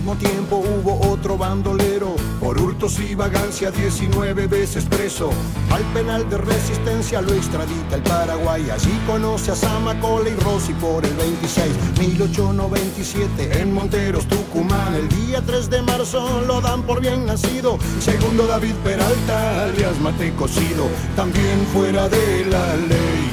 Mismo 0.00 0.16
tiempo 0.16 0.56
hubo 0.56 0.98
otro 1.10 1.36
bandolero, 1.36 2.16
por 2.40 2.58
hurtos 2.58 2.98
y 3.00 3.14
vagancia 3.14 3.70
19 3.70 4.46
veces 4.46 4.86
preso. 4.86 5.30
Al 5.70 5.82
penal 5.92 6.26
de 6.30 6.38
resistencia 6.38 7.20
lo 7.20 7.34
extradita 7.34 7.96
el 7.96 8.02
Paraguay, 8.02 8.70
allí 8.70 8.98
conoce 9.06 9.50
a 9.50 9.54
Samacola 9.54 10.30
y 10.30 10.34
Rossi 10.36 10.72
por 10.72 11.04
el 11.04 11.12
26, 11.12 11.98
1897 11.98 13.60
en 13.60 13.74
Monteros, 13.74 14.26
Tucumán. 14.26 14.94
El 14.94 15.08
día 15.10 15.42
3 15.44 15.68
de 15.68 15.82
marzo 15.82 16.44
lo 16.46 16.62
dan 16.62 16.82
por 16.84 17.02
bien 17.02 17.26
nacido, 17.26 17.78
segundo 18.00 18.46
David 18.46 18.76
Peralta, 18.82 19.64
alias 19.64 20.00
Mate 20.00 20.32
Cocido, 20.34 20.86
también 21.14 21.66
fuera 21.74 22.08
de 22.08 22.46
la 22.46 22.76
ley, 22.76 23.30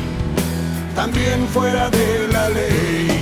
también 0.95 1.47
fuera 1.47 1.89
de 1.89 2.27
la 2.27 2.49
ley 2.49 3.16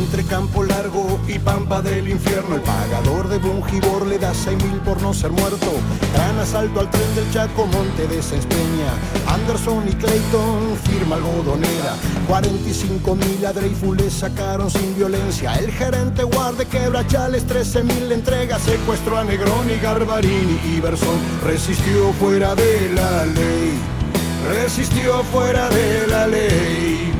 entre 0.00 0.24
Campo 0.24 0.64
Largo 0.64 1.20
y 1.28 1.38
Pampa 1.38 1.82
del 1.82 2.08
Infierno. 2.08 2.56
El 2.56 2.62
pagador 2.62 3.28
de 3.28 3.38
Bungibor 3.38 4.06
le 4.06 4.18
da 4.18 4.32
seis 4.34 4.56
mil 4.64 4.80
por 4.80 5.00
no 5.02 5.12
ser 5.12 5.30
muerto. 5.30 5.72
Gran 6.14 6.38
asalto 6.38 6.80
al 6.80 6.90
tren 6.90 7.14
del 7.14 7.30
Chaco, 7.32 7.66
Monte 7.66 8.08
de 8.08 8.22
Sespeña. 8.22 8.92
Anderson 9.26 9.88
y 9.88 9.92
Clayton, 9.92 10.76
firma 10.84 11.16
algodonera. 11.16 11.94
45 12.26 13.14
mil 13.14 13.46
a 13.46 13.52
Dreyfus 13.52 13.96
le 13.96 14.10
sacaron 14.10 14.70
sin 14.70 14.96
violencia. 14.96 15.54
El 15.54 15.70
gerente 15.70 16.22
guarde 16.24 16.66
quebrachales, 16.66 17.46
13 17.46 17.84
mil 17.84 18.12
entrega. 18.12 18.58
Secuestró 18.58 19.18
a 19.18 19.24
Negroni, 19.24 19.76
Garbarini 19.82 20.58
y 20.74 20.80
Berson. 20.80 21.18
Resistió 21.44 22.12
fuera 22.14 22.54
de 22.54 22.90
la 22.94 23.26
ley. 23.26 23.78
Resistió 24.48 25.22
fuera 25.24 25.68
de 25.68 26.06
la 26.06 26.26
ley. 26.26 27.19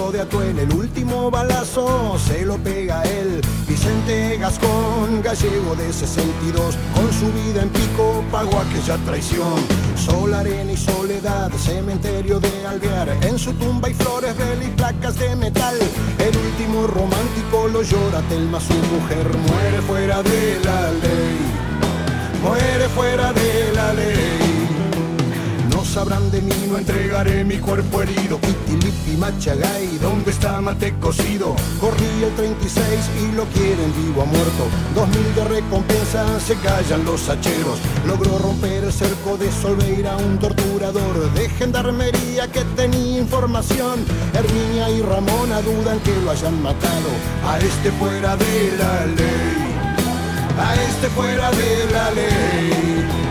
Atuel. 0.21 0.59
El 0.59 0.73
último 0.73 1.31
balazo 1.31 2.17
se 2.19 2.45
lo 2.45 2.57
pega 2.57 3.03
él. 3.03 3.41
Vicente 3.67 4.37
Gascón, 4.37 5.21
gallego 5.23 5.75
de 5.75 5.91
62, 5.91 6.77
con 6.95 7.11
su 7.13 7.31
vida 7.31 7.63
en 7.63 7.69
pico 7.69 8.23
pagó 8.31 8.59
aquella 8.59 8.97
traición. 9.05 9.55
Sol, 9.95 10.33
arena 10.33 10.71
y 10.71 10.77
soledad, 10.77 11.51
cementerio 11.53 12.39
de 12.39 12.65
Alvear. 12.65 13.09
En 13.23 13.37
su 13.37 13.53
tumba 13.53 13.87
hay 13.87 13.93
flores, 13.93 14.37
vela 14.37 14.63
y 14.63 14.69
placas 14.69 15.17
de 15.17 15.35
metal. 15.35 15.77
El 16.19 16.37
último 16.37 16.87
romántico 16.87 17.67
lo 17.67 17.81
llora 17.81 18.21
Telma, 18.29 18.59
su 18.59 18.73
mujer 18.73 19.27
muere 19.47 19.81
fuera 19.87 20.23
de 20.23 20.59
la 20.63 20.91
ley. 20.91 21.37
Muere 22.43 22.89
fuera 22.89 23.33
de 23.33 23.73
la 23.73 23.93
ley 23.93 24.40
sabrán 25.91 26.31
de 26.31 26.41
mí, 26.41 26.53
no 26.69 26.77
entregaré 26.77 27.43
mi 27.43 27.57
cuerpo 27.57 28.01
herido. 28.01 28.39
Pitilipi 28.39 29.17
Machagay, 29.17 29.97
¿dónde 29.97 30.31
está 30.31 30.61
Mate 30.61 30.93
cocido? 31.01 31.53
Corrí 31.81 32.23
el 32.23 32.33
36 32.35 32.87
y 33.21 33.35
lo 33.35 33.43
quieren 33.47 33.93
vivo 33.97 34.21
a 34.21 34.25
muerto. 34.25 34.63
Dos 34.95 35.09
mil 35.09 35.35
de 35.35 35.43
recompensa, 35.43 36.39
se 36.39 36.55
callan 36.55 37.03
los 37.03 37.27
hacheros. 37.27 37.79
Logró 38.07 38.37
romper 38.37 38.85
el 38.85 38.93
cerco 38.93 39.35
de 39.35 39.51
Solveira, 39.51 40.15
un 40.15 40.39
torturador 40.39 41.29
de 41.33 41.49
gendarmería 41.49 42.49
que 42.49 42.63
tenía 42.77 43.19
información. 43.19 44.05
Herminia 44.33 44.89
y 44.91 45.01
Ramona 45.01 45.61
dudan 45.61 45.99
que 45.99 46.15
lo 46.23 46.31
hayan 46.31 46.61
matado. 46.61 47.11
A 47.45 47.59
este 47.59 47.91
fuera 47.91 48.37
de 48.37 48.73
la 48.79 49.05
ley. 49.07 49.61
a 50.57 50.73
este 50.75 51.07
fuera 51.09 51.51
de 51.51 51.91
la 51.91 52.11
ley. 52.11 53.30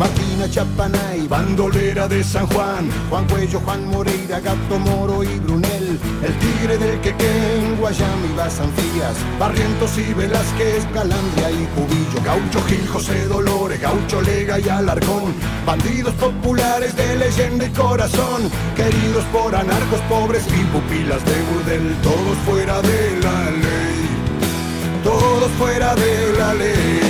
Martina 0.00 0.48
Chapanay, 0.48 1.28
bandolera 1.28 2.08
de 2.08 2.24
San 2.24 2.46
Juan, 2.46 2.88
Juan 3.10 3.26
Cuello, 3.26 3.60
Juan 3.60 3.84
Moreira, 3.84 4.40
Gato 4.40 4.78
Moro 4.78 5.22
y 5.22 5.38
Brunel, 5.40 5.98
el 6.22 6.34
tigre 6.38 6.78
del 6.78 6.98
Quequén, 7.02 7.76
Guayami, 7.78 8.32
Basanfías, 8.34 9.14
Barrientos 9.38 9.98
y 9.98 10.14
Velázquez, 10.14 10.86
Calandria 10.94 11.50
y 11.50 11.68
Cubillo, 11.74 12.24
Gaucho 12.24 12.62
Gil, 12.66 12.88
José 12.88 13.26
Dolores, 13.26 13.78
Gaucho 13.78 14.22
Lega 14.22 14.58
y 14.58 14.70
Alarcón, 14.70 15.34
bandidos 15.66 16.14
populares 16.14 16.96
de 16.96 17.16
leyenda 17.16 17.66
y 17.66 17.70
corazón, 17.72 18.50
queridos 18.74 19.24
por 19.26 19.54
anarcos 19.54 20.00
pobres 20.08 20.46
y 20.46 20.64
pupilas 20.72 21.22
de 21.26 21.42
burdel, 21.52 21.94
todos 22.02 22.38
fuera 22.46 22.80
de 22.80 23.20
la 23.20 23.50
ley, 23.50 24.08
todos 25.04 25.50
fuera 25.58 25.94
de 25.94 26.32
la 26.38 26.54
ley. 26.54 27.09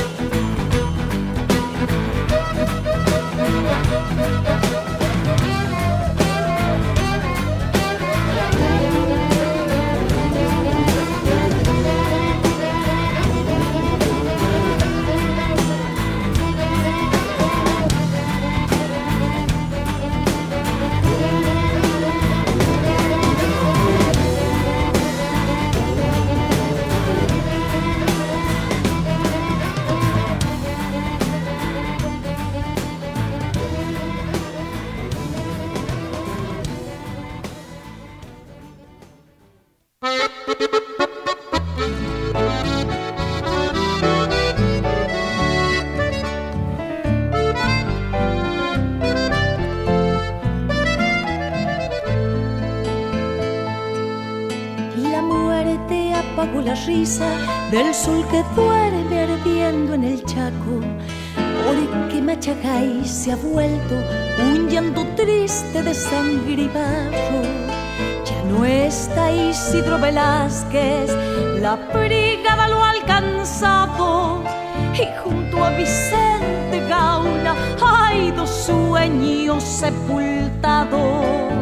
Del 57.91 57.99
sol 57.99 58.25
que 58.31 58.41
duerme 58.55 59.23
ardiendo 59.23 59.93
en 59.95 60.03
el 60.05 60.23
Chaco. 60.23 60.79
Porque 61.65 62.21
Machagay 62.21 63.03
se 63.03 63.33
ha 63.33 63.35
vuelto 63.35 63.95
un 64.39 64.69
llanto 64.69 65.05
triste 65.17 65.83
de 65.83 65.93
sangre 65.93 66.63
y 66.63 66.67
barro. 66.69 67.41
Ya 68.25 68.41
no 68.49 68.63
está 68.65 69.31
Isidro 69.31 69.99
Velázquez, 69.99 71.11
la 71.59 71.75
brigada 71.93 72.69
lo 72.69 72.81
ha 72.81 72.91
alcanzado. 72.91 74.43
Y 74.93 75.05
junto 75.21 75.63
a 75.63 75.71
Vicente 75.71 76.79
Gauna 76.87 77.55
hay 77.81 78.31
dos 78.31 78.49
sueños 78.49 79.63
sepultados 79.63 81.60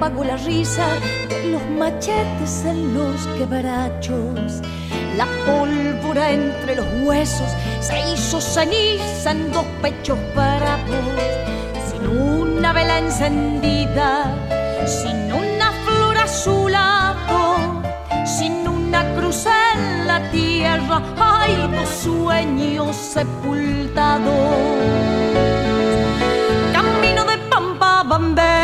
apagó 0.00 0.24
la 0.24 0.38
risa 0.38 0.86
de 1.28 1.50
los 1.50 1.62
machetes 1.78 2.64
en 2.64 2.94
los 2.94 3.26
quebrachos. 3.36 4.62
La 5.18 5.26
pólvora 5.44 6.30
entre 6.30 6.76
los 6.76 6.86
huesos 7.02 7.50
se 7.80 8.00
hizo 8.10 8.40
ceniza 8.40 9.32
en 9.32 9.52
dos 9.52 9.66
pechos 9.82 10.18
bravos. 10.34 11.20
Sin 11.90 12.08
una 12.08 12.72
vela 12.72 12.98
encendida, 13.00 14.34
sin 14.86 15.30
una 15.34 15.70
flor 15.84 16.16
azulado, 16.16 17.82
sin 18.24 18.66
una 18.66 19.04
cruz 19.16 19.44
en 19.44 20.06
la 20.06 20.30
tierra, 20.30 21.02
hay 21.18 21.56
dos 21.76 21.88
sueños 21.90 22.96
sepultados 22.96 24.30
camino 26.72 27.24
de 27.24 27.36
Pampa 27.50 28.02
Bandera, 28.04 28.59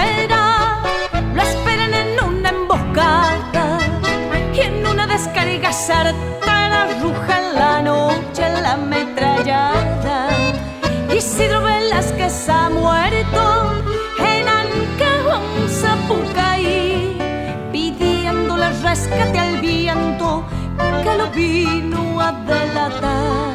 y 4.54 4.61
en 4.61 4.87
una 4.87 5.06
descarga 5.06 5.70
certera 5.70 6.88
ruja 7.02 7.38
en 7.38 7.54
la 7.54 7.82
noche 7.82 8.42
la 8.62 8.72
ametrallada. 8.72 10.28
Isidro 11.14 11.62
Velázquez 11.62 12.48
ha 12.48 12.70
muerto 12.70 13.74
en 14.18 14.48
Ancajón, 14.48 15.68
Zapucaí, 15.68 17.18
pidiéndole 17.70 18.70
rescate 18.82 19.38
al 19.38 19.61
viento 19.61 20.46
que 21.02 21.18
lo 21.18 21.30
vino 21.32 22.18
a 22.20 22.32
delatar 22.32 23.45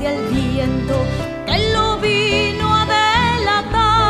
rescate 0.00 0.06
al 0.06 0.28
viento 0.28 1.06
que 1.46 1.72
lo 1.72 1.98
vino 2.00 2.74
a 2.74 2.86
delatar. 2.86 4.00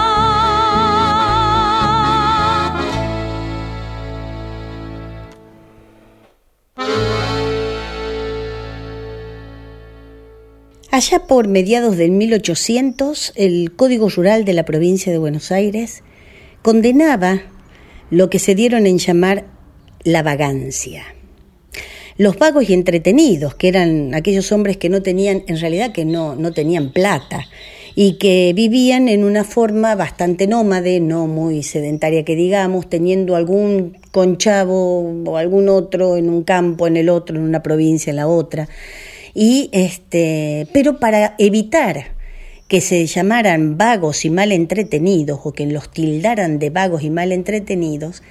Allá 10.90 11.26
por 11.26 11.48
mediados 11.48 11.96
del 11.96 12.10
1800, 12.10 13.32
el 13.36 13.72
Código 13.74 14.08
Rural 14.08 14.44
de 14.44 14.52
la 14.54 14.64
provincia 14.64 15.12
de 15.12 15.18
Buenos 15.18 15.52
Aires 15.52 16.02
condenaba 16.62 17.42
lo 18.10 18.28
que 18.28 18.38
se 18.38 18.54
dieron 18.54 18.86
en 18.86 18.98
llamar 18.98 19.46
la 20.04 20.22
vagancia. 20.22 21.04
Los 22.20 22.36
vagos 22.36 22.68
y 22.68 22.74
entretenidos, 22.74 23.54
que 23.54 23.68
eran 23.68 24.14
aquellos 24.14 24.52
hombres 24.52 24.76
que 24.76 24.90
no 24.90 25.00
tenían, 25.00 25.42
en 25.46 25.58
realidad 25.58 25.90
que 25.90 26.04
no, 26.04 26.36
no 26.36 26.52
tenían 26.52 26.92
plata, 26.92 27.48
y 27.94 28.18
que 28.18 28.52
vivían 28.54 29.08
en 29.08 29.24
una 29.24 29.42
forma 29.42 29.94
bastante 29.94 30.46
nómade, 30.46 31.00
no 31.00 31.26
muy 31.26 31.62
sedentaria 31.62 32.22
que 32.22 32.36
digamos, 32.36 32.90
teniendo 32.90 33.36
algún 33.36 33.96
conchavo 34.10 35.00
o 35.24 35.36
algún 35.38 35.70
otro 35.70 36.18
en 36.18 36.28
un 36.28 36.44
campo, 36.44 36.86
en 36.86 36.98
el 36.98 37.08
otro, 37.08 37.36
en 37.36 37.42
una 37.42 37.62
provincia, 37.62 38.10
en 38.10 38.16
la 38.16 38.28
otra. 38.28 38.68
Y 39.32 39.70
este, 39.72 40.66
pero 40.74 41.00
para 41.00 41.36
evitar 41.38 42.08
que 42.68 42.82
se 42.82 43.06
llamaran 43.06 43.78
vagos 43.78 44.26
y 44.26 44.30
mal 44.30 44.52
entretenidos 44.52 45.40
o 45.44 45.52
que 45.52 45.64
los 45.64 45.90
tildaran 45.90 46.58
de 46.58 46.68
vagos 46.68 47.02
y 47.02 47.08
mal 47.08 47.32
entretenidos, 47.32 48.22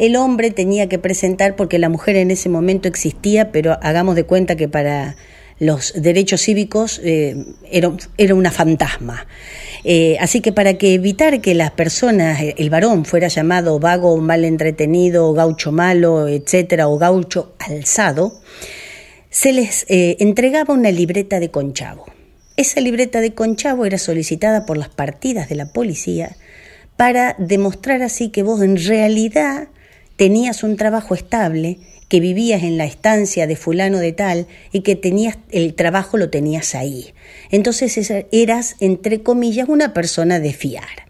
el 0.00 0.16
hombre 0.16 0.50
tenía 0.50 0.88
que 0.88 0.98
presentar, 0.98 1.56
porque 1.56 1.78
la 1.78 1.90
mujer 1.90 2.16
en 2.16 2.30
ese 2.30 2.48
momento 2.48 2.88
existía, 2.88 3.52
pero 3.52 3.78
hagamos 3.82 4.16
de 4.16 4.24
cuenta 4.24 4.56
que 4.56 4.66
para 4.66 5.14
los 5.58 5.92
derechos 5.94 6.40
cívicos 6.40 7.02
eh, 7.04 7.36
era, 7.70 7.92
era, 8.16 8.34
una 8.34 8.50
fantasma. 8.50 9.26
Eh, 9.84 10.16
así 10.18 10.40
que 10.40 10.52
para 10.52 10.78
que 10.78 10.94
evitar 10.94 11.42
que 11.42 11.54
las 11.54 11.72
personas, 11.72 12.40
el 12.56 12.70
varón 12.70 13.04
fuera 13.04 13.28
llamado 13.28 13.78
vago, 13.78 14.16
mal 14.16 14.46
entretenido, 14.46 15.34
gaucho 15.34 15.70
malo, 15.70 16.28
etcétera, 16.28 16.88
o 16.88 16.96
gaucho 16.96 17.54
alzado, 17.58 18.40
se 19.28 19.52
les 19.52 19.84
eh, 19.90 20.16
entregaba 20.20 20.72
una 20.72 20.90
libreta 20.90 21.40
de 21.40 21.50
conchavo. 21.50 22.06
Esa 22.56 22.80
libreta 22.80 23.20
de 23.20 23.34
conchavo 23.34 23.84
era 23.84 23.98
solicitada 23.98 24.64
por 24.64 24.78
las 24.78 24.88
partidas 24.88 25.50
de 25.50 25.56
la 25.56 25.72
policía 25.74 26.36
para 26.96 27.36
demostrar 27.38 28.00
así 28.00 28.30
que 28.30 28.42
vos 28.42 28.62
en 28.62 28.82
realidad 28.82 29.68
tenías 30.20 30.64
un 30.64 30.76
trabajo 30.76 31.14
estable, 31.14 31.78
que 32.08 32.20
vivías 32.20 32.62
en 32.62 32.76
la 32.76 32.84
estancia 32.84 33.46
de 33.46 33.56
fulano 33.56 34.00
de 34.00 34.12
tal 34.12 34.48
y 34.70 34.82
que 34.82 34.94
tenías 34.94 35.38
el 35.50 35.72
trabajo 35.72 36.18
lo 36.18 36.28
tenías 36.28 36.74
ahí. 36.74 37.14
Entonces 37.50 38.12
eras, 38.30 38.76
entre 38.80 39.22
comillas, 39.22 39.70
una 39.70 39.94
persona 39.94 40.38
de 40.38 40.52
fiar. 40.52 41.08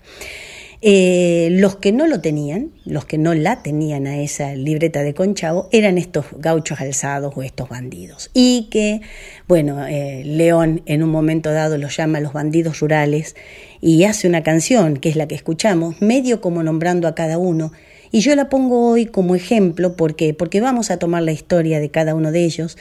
Eh, 0.80 1.48
los 1.50 1.74
que 1.74 1.90
no 1.90 2.06
lo 2.06 2.20
tenían, 2.20 2.70
los 2.84 3.04
que 3.04 3.18
no 3.18 3.34
la 3.34 3.64
tenían 3.64 4.06
a 4.06 4.20
esa 4.20 4.54
libreta 4.54 5.02
de 5.02 5.12
Conchavo, 5.12 5.68
eran 5.72 5.98
estos 5.98 6.26
gauchos 6.36 6.80
alzados 6.80 7.32
o 7.36 7.42
estos 7.42 7.68
bandidos. 7.68 8.30
Y 8.32 8.68
que, 8.70 9.00
bueno, 9.48 9.84
eh, 9.88 10.22
León 10.24 10.82
en 10.86 11.02
un 11.02 11.10
momento 11.10 11.50
dado 11.50 11.78
los 11.78 11.96
llama 11.96 12.20
los 12.20 12.32
bandidos 12.32 12.78
rurales 12.78 13.34
y 13.80 14.04
hace 14.04 14.28
una 14.28 14.44
canción, 14.44 14.98
que 14.98 15.08
es 15.08 15.16
la 15.16 15.26
que 15.26 15.34
escuchamos, 15.34 16.00
medio 16.00 16.40
como 16.40 16.62
nombrando 16.62 17.08
a 17.08 17.16
cada 17.16 17.38
uno, 17.38 17.72
y 18.10 18.20
yo 18.20 18.34
la 18.34 18.48
pongo 18.48 18.90
hoy 18.90 19.06
como 19.06 19.34
ejemplo 19.34 19.94
porque, 19.94 20.34
porque 20.34 20.60
vamos 20.60 20.90
a 20.90 20.98
tomar 20.98 21.22
la 21.22 21.32
historia 21.32 21.80
de 21.80 21.90
cada 21.90 22.14
uno 22.14 22.32
de 22.32 22.44
ellos, 22.44 22.76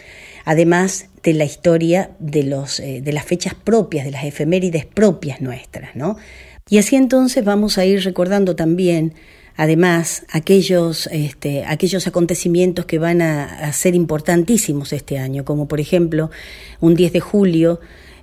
además 0.46 1.10
de 1.24 1.34
la 1.34 1.46
historia 1.46 2.12
de, 2.20 2.44
los, 2.44 2.80
eh, 2.80 3.02
de 3.02 3.13
las 3.13 3.26
fechas 3.26 3.54
propias, 3.54 4.06
de 4.06 4.12
las 4.12 4.24
efemérides 4.24 4.86
propias 4.86 5.42
nuestras, 5.42 5.96
¿no? 5.96 6.18
Y 6.70 6.78
así 6.78 6.96
entonces 6.96 7.44
vamos 7.44 7.78
a 7.78 7.86
ir 7.86 8.04
recordando 8.04 8.56
también, 8.56 9.15
además, 9.56 10.26
aquellos, 10.32 11.08
este, 11.12 11.65
aquellos 11.65 12.06
acontecimientos 12.06 12.86
que 12.86 13.00
van 13.00 13.22
a, 13.22 13.46
a, 13.46 13.74
ser 13.74 13.96
importantísimos 13.96 14.94
este 14.94 15.18
año, 15.18 15.46
como 15.46 15.68
por 15.68 15.80
ejemplo, 15.80 16.30
un 16.80 16.94
10 16.94 17.13
de 17.13 17.20
julio 17.20 17.80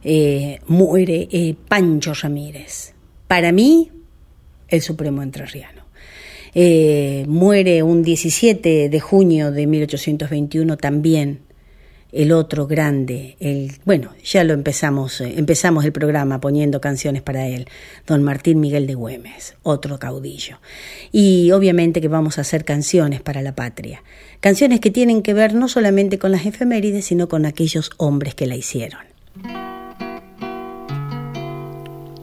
eh, 0.09 0.61
muere 0.69 1.29
eh, 1.33 1.57
Pancho 1.69 2.15
Ramírez. 2.15 2.95
Para 3.27 3.51
mí, 3.51 3.91
el 4.69 4.81
Supremo 4.81 5.21
Entrerriano. 5.21 5.76
Eh, 6.59 7.27
muere 7.29 7.83
un 7.83 8.03
17 8.03 8.89
de 8.89 9.01
junio 9.01 9.53
de 9.53 9.67
1821 9.67 10.79
también 10.79 11.41
el 12.13 12.33
otro 12.33 12.67
grande, 12.67 13.37
el 13.41 13.73
bueno, 13.85 14.15
ya 14.25 14.43
lo 14.43 14.55
empezamos, 14.55 15.21
eh, 15.21 15.35
empezamos 15.37 15.85
el 15.85 15.93
programa 15.93 16.41
poniendo 16.41 16.81
canciones 16.81 17.21
para 17.21 17.47
él, 17.47 17.69
don 18.07 18.23
Martín 18.23 18.59
Miguel 18.59 18.87
de 18.87 18.95
Güemes, 18.95 19.55
otro 19.65 19.99
caudillo. 19.99 20.57
Y 21.13 21.51
obviamente 21.51 22.01
que 22.01 22.09
vamos 22.09 22.39
a 22.39 22.41
hacer 22.41 22.65
canciones 22.65 23.21
para 23.21 23.43
la 23.43 23.55
patria, 23.55 24.03
canciones 24.41 24.81
que 24.81 24.91
tienen 24.91 25.21
que 25.21 25.35
ver 25.35 25.53
no 25.53 25.69
solamente 25.69 26.19
con 26.19 26.33
las 26.33 26.47
efemérides, 26.47 27.05
sino 27.05 27.29
con 27.29 27.45
aquellos 27.45 27.91
hombres 27.99 28.35
que 28.35 28.47
la 28.47 28.57
hicieron. 28.57 29.03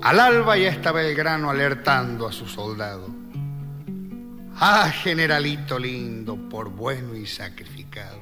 Al 0.01 0.19
alba 0.19 0.57
ya 0.57 0.69
estaba 0.69 1.03
el 1.03 1.15
grano 1.15 1.51
alertando 1.51 2.27
a 2.27 2.31
su 2.31 2.47
soldado 2.47 3.22
Ah, 4.59 4.89
generalito 4.89 5.77
lindo, 5.77 6.37
por 6.49 6.69
bueno 6.69 7.15
y 7.15 7.25
sacrificado. 7.25 8.21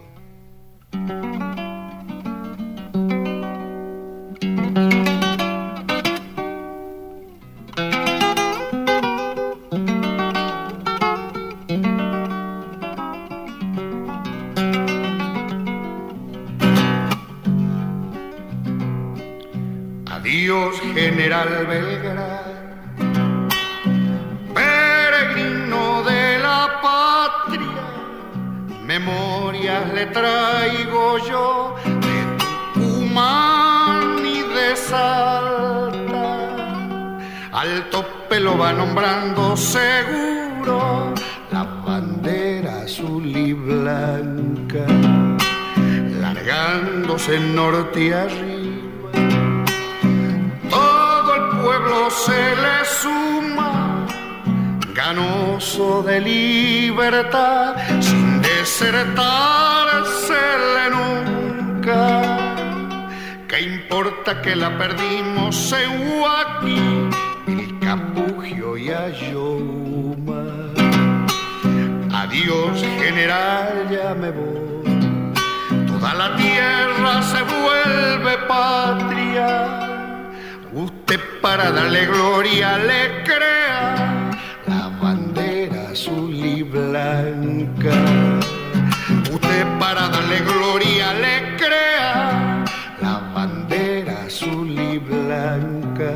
Adiós, 20.05 20.79
general 20.93 21.65
Belgrano 21.67 22.10
memorias 29.01 29.93
le 29.93 30.05
traigo 30.07 31.17
yo 31.29 31.75
de 31.85 32.17
Tucumán 32.73 34.25
y 34.25 34.41
de 34.41 34.75
Salta. 34.75 36.27
Al 37.51 37.89
tope 37.89 38.39
lo 38.39 38.57
va 38.57 38.73
nombrando 38.73 39.57
seguro 39.57 41.13
la 41.51 41.63
bandera 41.85 42.81
azul 42.81 43.25
y 43.25 43.53
blanca, 43.53 44.85
largándose 46.19 47.39
norte 47.39 48.05
y 48.05 48.11
arriba. 48.11 49.11
Todo 50.69 51.35
el 51.35 51.45
pueblo 51.61 52.09
se 52.09 52.55
le 52.63 52.77
suma, 53.01 54.05
ganoso 54.95 56.03
de 56.03 56.21
libertad, 56.21 57.75
sin 58.81 58.91
desertársele 58.91 60.85
nunca. 60.89 62.01
¿Qué 63.47 63.61
importa 63.61 64.41
que 64.41 64.55
la 64.55 64.77
perdimos 64.77 65.73
en 65.73 66.19
Huaki, 66.19 67.09
el 67.47 67.79
Capugio 67.79 68.77
y 68.77 68.89
Ayoma? 68.89 70.43
Adiós, 72.13 72.83
general, 72.99 73.87
ya 73.89 74.15
me 74.15 74.31
voy. 74.31 75.31
Toda 75.87 76.13
la 76.13 76.35
tierra 76.35 77.21
se 77.21 77.41
vuelve 77.41 78.37
patria. 78.47 79.79
Usted 80.73 81.19
para 81.41 81.71
darle 81.71 82.05
gloria 82.05 82.77
le 82.77 83.23
crea 83.23 84.31
la 84.67 84.89
bandera 85.01 85.89
azul 85.91 86.33
y 86.33 86.63
blanca 86.63 88.30
para 89.79 90.07
darle 90.07 90.39
gloria 90.39 91.13
le 91.13 91.55
crea 91.57 92.65
la 93.01 93.19
bandera 93.33 94.23
azul 94.25 94.69
y 94.69 94.97
blanca. 94.97 96.13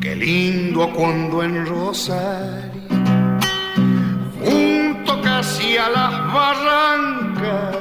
Qué 0.00 0.16
lindo 0.16 0.90
cuando 0.94 1.42
en 1.42 1.66
Rosa 1.66 2.67
a 5.38 5.88
las 5.88 6.32
barrancas 6.32 7.76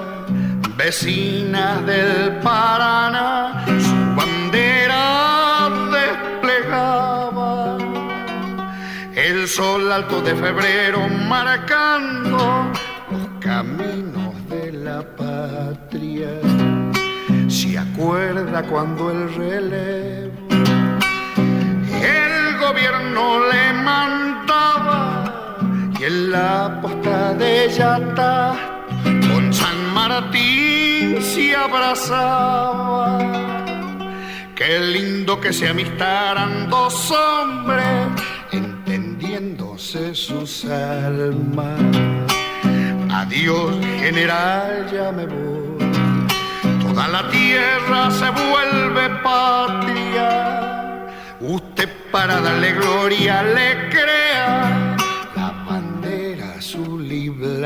vecinas 0.77 1.83
del 1.87 2.37
Paraná, 2.43 3.65
su 3.65 4.15
bandera 4.15 5.67
desplegaba. 5.91 7.77
El 9.15 9.47
sol 9.47 9.91
alto 9.91 10.21
de 10.21 10.35
febrero 10.35 11.09
marcando 11.27 12.71
los 13.09 13.27
caminos 13.39 14.35
de 14.49 14.73
la 14.73 15.01
patria. 15.01 16.29
Se 17.47 17.75
acuerda 17.79 18.61
cuando 18.67 19.09
el 19.09 19.33
relevo 19.33 20.47
el 22.03 22.57
gobierno 22.59 23.39
le 23.51 23.73
mandaba 23.73 25.16
en 26.07 26.31
la 26.31 26.79
posta 26.81 27.33
de 27.33 27.69
Yata 27.69 28.55
con 29.03 29.53
San 29.53 29.93
Martín 29.93 31.21
se 31.21 31.53
abrazaba. 31.53 33.19
Qué 34.55 34.79
lindo 34.79 35.41
que 35.41 35.51
se 35.51 35.67
amistaran 35.67 36.69
dos 36.69 37.11
hombres 37.11 38.07
entendiéndose 38.51 40.15
sus 40.15 40.63
almas. 40.65 41.81
Adiós, 43.11 43.75
general, 43.99 44.87
ya 44.93 45.11
me 45.11 45.25
voy. 45.25 45.91
Toda 46.83 47.07
la 47.09 47.29
tierra 47.29 48.11
se 48.11 48.29
vuelve 48.29 49.09
patria. 49.29 50.29
Usted 51.41 51.89
para 52.11 52.39
darle 52.39 52.71
gloria 52.73 53.43
le 53.43 53.89
crea 53.89 54.76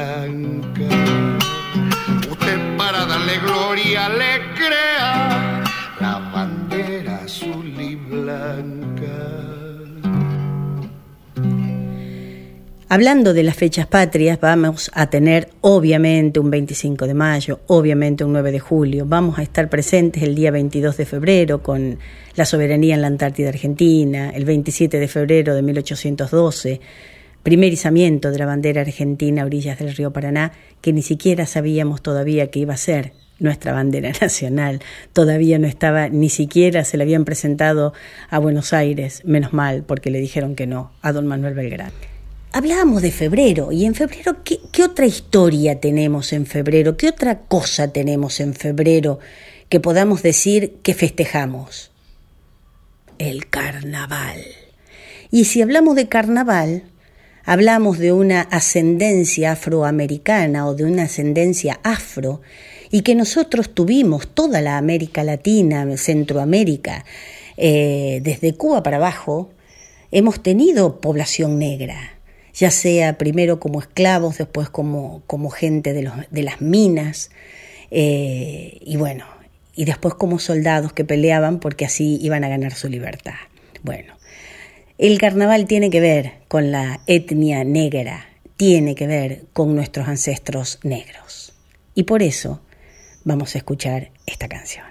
blanca. 0.02 0.90
Usted 2.32 2.78
para 2.78 3.06
darle 3.06 3.38
gloria 3.46 4.10
le 4.10 4.54
crea 4.56 5.64
la 6.00 6.32
bandera 6.34 7.22
azul 7.24 7.74
y 7.80 7.96
blanca. 7.96 8.82
Hablando 12.90 13.34
de 13.34 13.44
las 13.44 13.56
fechas 13.56 13.88
patrias, 13.88 14.38
vamos 14.42 14.92
a 14.94 15.10
tener 15.10 15.48
obviamente 15.62 16.42
un 16.42 16.52
25 16.52 17.08
de 17.08 17.14
mayo, 17.14 17.62
obviamente 17.68 18.26
un 18.26 18.34
9 18.34 18.52
de 18.52 18.60
julio, 18.60 19.06
vamos 19.08 19.40
a 19.40 19.44
estar 19.44 19.70
presentes 19.70 20.24
el 20.24 20.36
día 20.36 20.52
22 20.52 20.98
de 20.98 21.06
febrero 21.06 21.64
con 21.64 22.00
la 22.36 22.44
soberanía 22.44 22.96
en 22.96 23.02
la 23.02 23.08
Antártida 23.08 23.48
Argentina, 23.48 24.32
el 24.32 24.44
27 24.44 25.00
de 25.00 25.08
febrero 25.08 25.56
de 25.56 25.62
1812, 25.62 26.82
primer 27.44 27.74
izamiento 27.74 28.32
de 28.32 28.40
la 28.40 28.46
bandera 28.46 28.82
argentina 28.82 29.42
a 29.42 29.46
orillas 29.46 29.80
del 29.80 29.96
río 29.96 30.12
Paraná, 30.12 30.52
que 30.82 30.94
ni 30.94 31.02
siquiera 31.02 31.46
sabíamos 31.46 32.02
todavía 32.02 32.52
que 32.52 32.60
iba 32.60 32.74
a 32.74 32.78
ser 32.78 33.14
nuestra 33.40 33.74
bandera 33.74 34.12
nacional. 34.22 34.82
Todavía 35.14 35.60
no 35.60 35.68
estaba, 35.68 36.10
ni 36.10 36.30
siquiera 36.30 36.86
se 36.86 36.98
le 36.98 37.04
habían 37.04 37.26
presentado 37.26 37.94
a 38.30 38.40
Buenos 38.40 38.74
Aires, 38.74 39.24
menos 39.26 39.54
mal, 39.54 39.84
porque 39.84 40.12
le 40.12 40.20
dijeron 40.20 40.56
que 40.56 40.68
no 40.68 40.92
a 41.02 41.12
don 41.12 41.28
Manuel 41.28 41.56
Belgrano. 41.56 41.94
Hablábamos 42.54 43.02
de 43.02 43.12
febrero, 43.12 43.72
y 43.72 43.86
en 43.86 43.96
febrero, 43.96 44.44
¿qué, 44.44 44.60
¿qué, 44.72 44.84
otra 44.84 45.06
historia 45.06 45.80
tenemos 45.80 46.34
en 46.34 46.46
febrero? 46.46 46.98
¿Qué 46.98 47.08
otra 47.08 47.40
cosa 47.40 47.94
tenemos 47.94 48.42
en 48.42 48.54
febrero 48.54 49.20
que 49.70 49.80
podamos 49.80 50.22
decir 50.22 50.76
que 50.84 50.94
festejamos? 50.94 51.92
El 53.20 53.48
carnaval. 53.48 54.44
Y 55.32 55.46
si 55.46 55.62
hablamos 55.62 55.96
de 55.96 56.10
carnaval, 56.10 56.84
hablamos 57.44 57.98
de 57.98 58.14
una 58.14 58.42
ascendencia 58.42 59.54
afroamericana 59.54 60.68
o 60.68 60.76
de 60.76 60.86
una 60.86 61.04
ascendencia 61.04 61.80
afro, 61.84 62.42
y 62.90 63.02
que 63.02 63.16
nosotros 63.16 63.74
tuvimos 63.74 64.28
toda 64.28 64.62
la 64.62 64.78
América 64.78 65.24
Latina, 65.24 65.86
Centroamérica, 65.98 67.06
eh, 67.58 68.20
desde 68.22 68.54
Cuba 68.54 68.84
para 68.84 68.98
abajo, 68.98 69.50
hemos 70.12 70.44
tenido 70.44 71.00
población 71.00 71.58
negra 71.58 72.18
ya 72.54 72.72
sea 72.72 73.18
primero 73.18 73.60
como 73.60 73.80
esclavos, 73.80 74.38
después 74.38 74.70
como, 74.70 75.24
como 75.28 75.50
gente 75.50 75.94
de, 75.94 76.04
los, 76.04 76.14
de, 76.30 76.44
las 76.44 76.62
minas, 76.62 77.32
eh, 77.92 78.78
y 78.82 78.98
bueno, 78.98 79.26
y 79.76 79.86
después 79.86 80.14
como 80.16 80.40
soldados 80.40 80.94
que 80.94 81.06
peleaban 81.06 81.60
porque 81.60 81.86
así 81.86 82.20
iban 82.22 82.44
a 82.44 82.50
ganar 82.50 82.74
su 82.74 82.90
libertad. 82.90 83.36
Bueno, 83.84 84.14
el 85.02 85.18
carnaval 85.18 85.66
tiene 85.66 85.90
que 85.90 86.00
ver 86.00 86.34
con 86.48 86.72
la 86.72 87.02
etnia 87.08 87.64
negra, 87.64 88.28
tiene 88.56 88.94
que 88.94 89.08
ver 89.08 89.46
con 89.52 89.74
nuestros 89.74 90.08
ancestros 90.08 90.80
negros. 90.84 91.54
Y 91.96 92.04
por 92.04 92.22
eso 92.22 92.62
vamos 93.24 93.56
a 93.56 93.58
escuchar 93.58 94.12
esta 94.28 94.48
canción. 94.48 94.91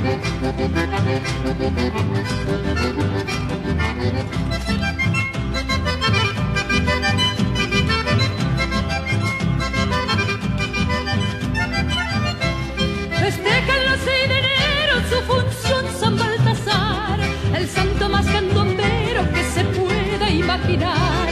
Festejan 0.00 0.24
los 13.84 14.00
6 14.00 14.08
de 14.28 14.38
enero 14.38 14.94
su 15.10 15.20
función 15.26 15.84
San 15.98 16.16
Baltasar, 16.16 17.20
el 17.54 17.68
santo 17.68 18.08
más 18.08 18.24
candombero 18.24 19.30
que 19.34 19.44
se 19.44 19.64
pueda 19.64 20.30
imaginar. 20.30 21.28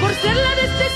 Por 0.00 0.14
ser 0.14 0.36
la 0.36 0.54
de 0.54 0.62
este 0.62 0.91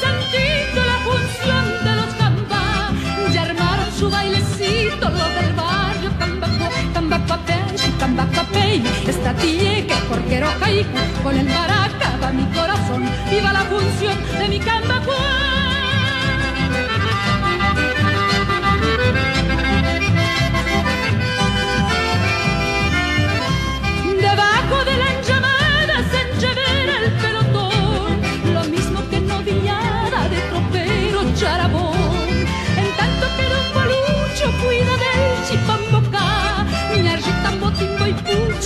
Cambacapey, 8.33 8.81
Cambacapey, 8.81 9.09
esta 9.09 9.35
tía 9.35 9.87
que 9.87 9.95
porquero 10.09 10.49
jaico, 10.61 11.23
con 11.23 11.37
el 11.37 11.47
maraca 11.47 12.19
va 12.23 12.33
mi 12.33 12.45
corazón, 12.47 13.05
viva 13.31 13.53
la 13.53 13.65
función 13.65 14.17
de 14.39 14.49
mi 14.49 14.59
Cambacuá. 14.59 15.36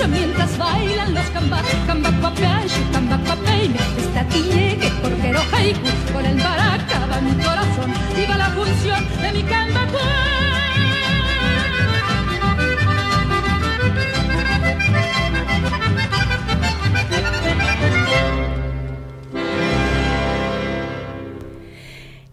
Mientras 0.09 0.57
bailan 0.57 1.15
los 1.15 1.27
cambas, 1.31 1.65
cambacuapeayo, 1.87 2.83
cambacuapeime, 2.93 3.77
esta 3.99 4.25
tía 4.29 4.79
que 4.79 4.91
porquero 5.03 5.41
haiku, 5.53 6.13
con 6.13 6.25
el 6.25 6.37
baraca 6.37 7.07
va 7.07 7.21
mi 7.21 7.33
corazón, 7.33 7.93
viva 8.17 8.37
la 8.37 8.51
función 8.51 9.05
de 9.23 9.33
mi 9.33 9.43
cambacuá. 9.43 10.31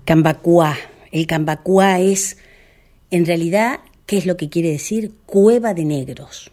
Cambacuá. 0.05 0.77
El 1.11 1.27
Cambacuá 1.27 1.99
es, 1.99 2.37
en 3.11 3.25
realidad, 3.25 3.79
¿qué 4.05 4.17
es 4.17 4.25
lo 4.25 4.37
que 4.37 4.49
quiere 4.49 4.71
decir? 4.71 5.13
Cueva 5.25 5.73
de 5.73 5.83
negros. 5.83 6.51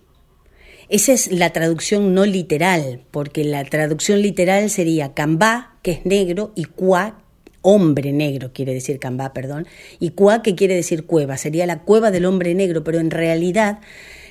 Esa 0.95 1.13
es 1.13 1.33
la 1.33 1.51
traducción 1.51 2.15
no 2.15 2.25
literal, 2.25 3.01
porque 3.11 3.43
la 3.43 3.65
traducción 3.65 4.23
literal 4.23 4.71
sería 4.71 5.13
Cambá, 5.13 5.77
que 5.83 5.91
es 5.91 6.07
negro, 6.07 6.53
y 6.55 6.67
Cuá, 6.67 7.21
hombre 7.63 8.13
negro, 8.13 8.53
quiere 8.53 8.73
decir 8.75 9.01
Cambá, 9.01 9.33
perdón, 9.33 9.67
y 9.99 10.11
Cuá, 10.11 10.41
que 10.41 10.55
quiere 10.55 10.77
decir 10.77 11.05
cueva, 11.05 11.37
sería 11.37 11.67
la 11.67 11.81
cueva 11.81 12.13
del 12.13 12.27
hombre 12.27 12.55
negro, 12.55 12.85
pero 12.85 13.01
en 13.01 13.11
realidad 13.11 13.81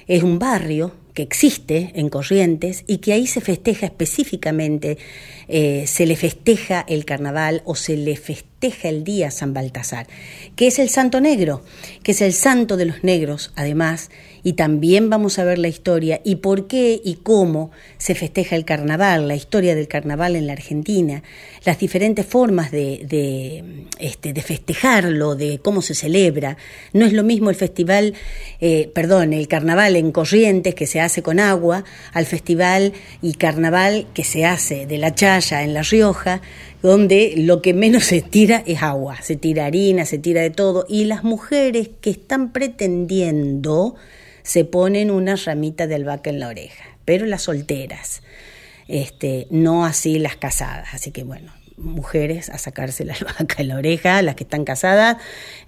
es 0.07 0.23
un 0.23 0.39
barrio 0.39 0.93
que 1.13 1.21
existe 1.21 1.91
en 1.95 2.07
Corrientes 2.07 2.85
y 2.87 2.99
que 2.99 3.11
ahí 3.11 3.27
se 3.27 3.41
festeja 3.41 3.85
específicamente, 3.85 4.97
eh, 5.49 5.83
se 5.85 6.05
le 6.05 6.15
festeja 6.15 6.85
el 6.87 7.03
carnaval 7.03 7.61
o 7.65 7.75
se 7.75 7.97
le 7.97 8.15
festeja 8.15 8.87
el 8.87 9.03
día 9.03 9.31
San 9.31 9.53
Baltasar, 9.53 10.07
que 10.55 10.67
es 10.67 10.79
el 10.79 10.87
santo 10.87 11.19
negro, 11.19 11.61
que 12.03 12.13
es 12.13 12.21
el 12.21 12.31
santo 12.31 12.77
de 12.77 12.85
los 12.85 13.03
negros, 13.03 13.51
además, 13.57 14.09
y 14.43 14.53
también 14.53 15.09
vamos 15.09 15.39
a 15.39 15.45
ver 15.45 15.57
la 15.57 15.69
historia 15.69 16.19
y 16.23 16.35
por 16.35 16.67
qué 16.67 16.99
y 17.03 17.15
cómo 17.15 17.71
se 17.97 18.13
festeja 18.13 18.55
el 18.55 18.65
carnaval, 18.65 19.27
la 19.27 19.35
historia 19.35 19.73
del 19.73 19.87
carnaval 19.87 20.35
en 20.35 20.47
la 20.47 20.53
Argentina, 20.53 21.23
las 21.65 21.79
diferentes 21.79 22.25
formas 22.25 22.71
de, 22.71 23.05
de, 23.07 23.63
este, 23.99 24.33
de 24.33 24.41
festejarlo, 24.41 25.35
de 25.35 25.59
cómo 25.59 25.81
se 25.81 25.95
celebra. 25.95 26.57
No 26.91 27.05
es 27.05 27.13
lo 27.13 27.23
mismo 27.23 27.49
el 27.49 27.55
festival, 27.55 28.13
eh, 28.59 28.91
perdón, 28.93 29.31
el 29.31 29.47
carnaval 29.47 29.95
en 29.95 30.11
Corrientes 30.11 30.75
que 30.75 30.87
se 30.87 30.99
hace 30.99 31.23
con 31.23 31.39
agua, 31.39 31.85
al 32.11 32.25
festival 32.25 32.91
y 33.21 33.35
carnaval 33.35 34.07
que 34.13 34.25
se 34.25 34.45
hace 34.45 34.85
de 34.85 34.97
la 34.97 35.15
Chaya 35.15 35.63
en 35.63 35.73
La 35.73 35.83
Rioja, 35.83 36.41
donde 36.81 37.33
lo 37.37 37.61
que 37.61 37.73
menos 37.73 38.03
se 38.03 38.21
tira 38.21 38.61
es 38.65 38.83
agua, 38.83 39.21
se 39.21 39.37
tira 39.37 39.65
harina, 39.65 40.05
se 40.05 40.17
tira 40.17 40.41
de 40.41 40.49
todo, 40.49 40.85
y 40.89 41.05
las 41.05 41.23
mujeres 41.23 41.89
que 42.01 42.09
están 42.09 42.51
pretendiendo 42.51 43.95
se 44.43 44.65
ponen 44.65 45.11
una 45.11 45.35
ramita 45.35 45.87
de 45.87 45.95
albahaca 45.95 46.29
en 46.29 46.39
la 46.39 46.47
oreja, 46.47 46.83
pero 47.05 47.25
las 47.25 47.43
solteras, 47.43 48.21
este, 48.87 49.47
no 49.49 49.85
así 49.85 50.19
las 50.19 50.35
casadas, 50.35 50.93
así 50.93 51.11
que 51.11 51.23
bueno, 51.23 51.51
mujeres 51.77 52.49
a 52.49 52.57
sacarse 52.57 53.05
la 53.05 53.13
albahaca 53.19 53.55
en 53.61 53.67
la 53.67 53.77
oreja, 53.77 54.21
las 54.21 54.35
que 54.35 54.43
están 54.43 54.63
casadas, 54.63 55.17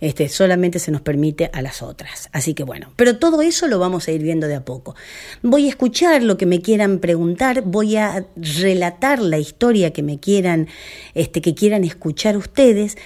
este, 0.01 0.29
solamente 0.29 0.79
se 0.79 0.91
nos 0.91 1.01
permite 1.01 1.49
a 1.53 1.61
las 1.61 1.81
otras. 1.81 2.29
Así 2.31 2.53
que 2.53 2.63
bueno, 2.63 2.91
pero 2.95 3.17
todo 3.17 3.41
eso 3.41 3.67
lo 3.67 3.79
vamos 3.79 4.07
a 4.07 4.11
ir 4.11 4.21
viendo 4.21 4.47
de 4.47 4.55
a 4.55 4.65
poco. 4.65 4.95
Voy 5.41 5.65
a 5.65 5.69
escuchar 5.69 6.23
lo 6.23 6.37
que 6.37 6.45
me 6.45 6.61
quieran 6.61 6.99
preguntar, 6.99 7.61
voy 7.61 7.97
a 7.97 8.25
relatar 8.35 9.19
la 9.19 9.37
historia 9.37 9.93
que 9.93 10.03
me 10.03 10.19
quieran, 10.19 10.67
este, 11.13 11.41
que 11.41 11.55
quieran 11.55 11.83
escuchar 11.83 12.37
ustedes. 12.37 12.97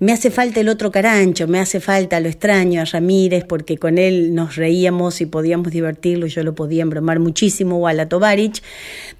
Me 0.00 0.12
hace 0.12 0.30
falta 0.30 0.60
el 0.60 0.68
otro 0.68 0.90
carancho, 0.90 1.46
me 1.46 1.60
hace 1.60 1.80
falta 1.80 2.20
lo 2.20 2.28
extraño 2.28 2.82
a 2.82 2.84
Ramírez, 2.84 3.44
porque 3.44 3.78
con 3.78 3.98
él 3.98 4.34
nos 4.34 4.56
reíamos 4.56 5.20
y 5.20 5.26
podíamos 5.26 5.72
divertirlo, 5.72 6.26
yo 6.26 6.42
lo 6.42 6.54
podía 6.54 6.82
embromar 6.82 7.20
muchísimo, 7.20 7.78
o 7.78 7.86
a 7.86 7.92
la 7.92 8.08
Tovarich, 8.08 8.62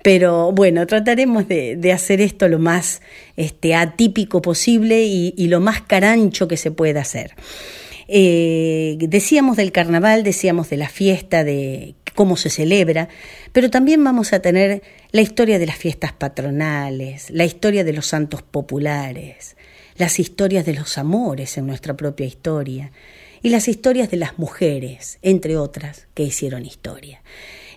pero 0.03 0.53
bueno, 0.53 0.87
trataremos 0.87 1.47
de, 1.49 1.93
hacer 1.93 2.21
esto 2.21 2.49
lo 2.49 2.59
más 2.59 3.03
este, 3.37 3.75
atípico 3.75 4.43
posible 4.43 5.05
y, 5.05 5.33
y 5.37 5.47
lo 5.47 5.61
más 5.61 5.83
carancho 5.83 6.49
que 6.49 6.57
se 6.57 6.71
pueda 6.71 7.03
hacer. 7.03 7.35
Eh, 8.09 8.97
decíamos 8.99 9.57
del 9.57 9.73
carnaval, 9.73 10.25
decíamos 10.25 10.71
de 10.71 10.77
la 10.77 10.89
fiesta, 10.89 11.45
de 11.45 11.95
cómo 12.15 12.37
se 12.37 12.51
celebra, 12.51 13.09
pero 13.53 13.71
también 13.71 14.03
vamos 14.05 14.33
a 14.33 14.41
tener 14.41 14.83
la 15.11 15.21
historia 15.21 15.59
de 15.59 15.67
las 15.67 15.77
fiestas 15.77 16.13
patronales, 16.13 17.31
la 17.31 17.45
historia 17.45 17.85
de 17.85 17.93
los 17.93 18.07
santos 18.07 18.43
populares, 18.43 19.57
las 19.97 20.19
historias 20.19 20.67
de 20.67 20.75
los 20.75 20.99
amores 20.99 21.57
en 21.57 21.67
nuestra 21.67 21.95
propia 21.97 22.27
historia 22.27 22.93
y 23.43 23.51
las 23.51 23.69
historias 23.69 24.11
de 24.11 24.17
las 24.17 24.39
mujeres, 24.39 25.19
entre 25.23 25.57
otras, 25.57 26.07
que 26.15 26.23
hicieron 26.23 26.65
historia. 26.65 27.23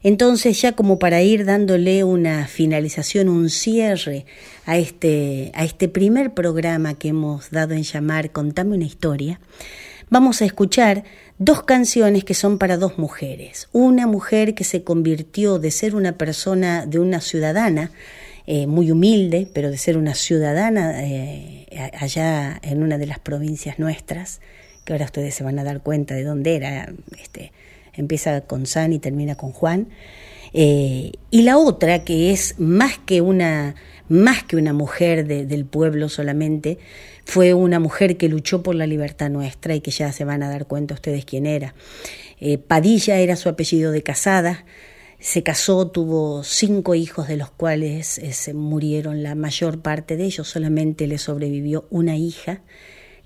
Entonces, 0.04 0.62
ya 0.62 0.74
como 0.74 1.00
para 1.00 1.22
ir 1.22 1.46
dándole 1.46 2.04
una 2.04 2.48
finalización, 2.48 3.30
un 3.30 3.50
cierre 3.50 4.26
a 4.66 4.78
este, 4.78 5.52
a 5.56 5.66
este 5.66 5.90
primer 5.90 6.34
programa 6.34 6.94
que 6.94 7.10
hemos 7.10 7.52
dado 7.52 7.74
en 7.74 7.84
llamar 7.84 8.32
Contame 8.32 8.76
una 8.76 8.86
historia, 8.86 9.40
vamos 10.10 10.42
a 10.42 10.46
escuchar 10.46 11.04
dos 11.40 11.64
canciones 11.64 12.24
que 12.24 12.34
son 12.34 12.58
para 12.58 12.78
dos 12.78 12.98
mujeres. 12.98 13.70
Una 13.74 14.08
mujer 14.08 14.56
que 14.56 14.64
se 14.64 14.84
convirtió 14.84 15.60
de 15.60 15.72
ser 15.72 15.96
una 15.96 16.14
persona, 16.14 16.86
de 16.86 17.00
una 17.00 17.20
ciudadana, 17.20 17.92
eh, 18.50 18.66
muy 18.66 18.92
humilde, 18.92 19.46
pero 19.52 19.70
de 19.70 19.78
ser 19.78 19.98
una 19.98 20.16
ciudadana 20.16 21.04
eh, 21.04 21.66
allá 22.00 22.58
en 22.64 22.82
una 22.82 22.98
de 22.98 23.06
las 23.06 23.20
provincias 23.20 23.78
nuestras, 23.78 24.40
que 24.86 24.94
ahora 24.94 25.04
ustedes 25.04 25.36
se 25.36 25.44
van 25.44 25.60
a 25.60 25.66
dar 25.66 25.82
cuenta 25.82 26.16
de 26.16 26.24
dónde 26.24 26.56
era, 26.56 26.90
este, 27.22 27.52
empieza 27.92 28.40
con 28.40 28.66
San 28.66 28.94
y 28.94 29.00
termina 29.00 29.36
con 29.36 29.52
Juan. 29.52 29.90
Eh, 30.54 31.12
y 31.30 31.42
la 31.42 31.58
otra, 31.58 32.06
que 32.06 32.32
es 32.32 32.58
más 32.58 32.98
que 33.00 33.20
una, 33.20 33.76
más 34.08 34.44
que 34.44 34.56
una 34.56 34.72
mujer 34.72 35.28
de, 35.28 35.46
del 35.46 35.66
pueblo 35.66 36.08
solamente, 36.08 36.78
fue 37.26 37.54
una 37.54 37.82
mujer 37.82 38.16
que 38.16 38.30
luchó 38.30 38.64
por 38.64 38.76
la 38.76 38.88
libertad 38.88 39.30
nuestra 39.30 39.76
y 39.76 39.82
que 39.82 39.92
ya 39.92 40.14
se 40.14 40.24
van 40.24 40.42
a 40.42 40.50
dar 40.50 40.68
cuenta 40.68 40.94
ustedes 40.94 41.26
quién 41.26 41.46
era. 41.46 41.76
Padilla 42.70 43.18
era 43.18 43.36
su 43.36 43.50
apellido 43.50 43.92
de 43.92 44.04
casada, 44.04 44.64
se 45.20 45.42
casó, 45.44 45.88
tuvo 45.88 46.44
cinco 46.44 46.96
hijos 46.96 47.28
de 47.28 47.38
los 47.38 47.50
cuales 47.50 48.20
eh, 48.20 48.34
se 48.34 48.54
murieron 48.54 49.24
la 49.24 49.36
mayor 49.36 49.82
parte 49.82 50.16
de 50.16 50.26
ellos, 50.26 50.48
solamente 50.48 51.08
le 51.08 51.18
sobrevivió 51.18 51.88
una 51.90 52.16
hija 52.16 52.62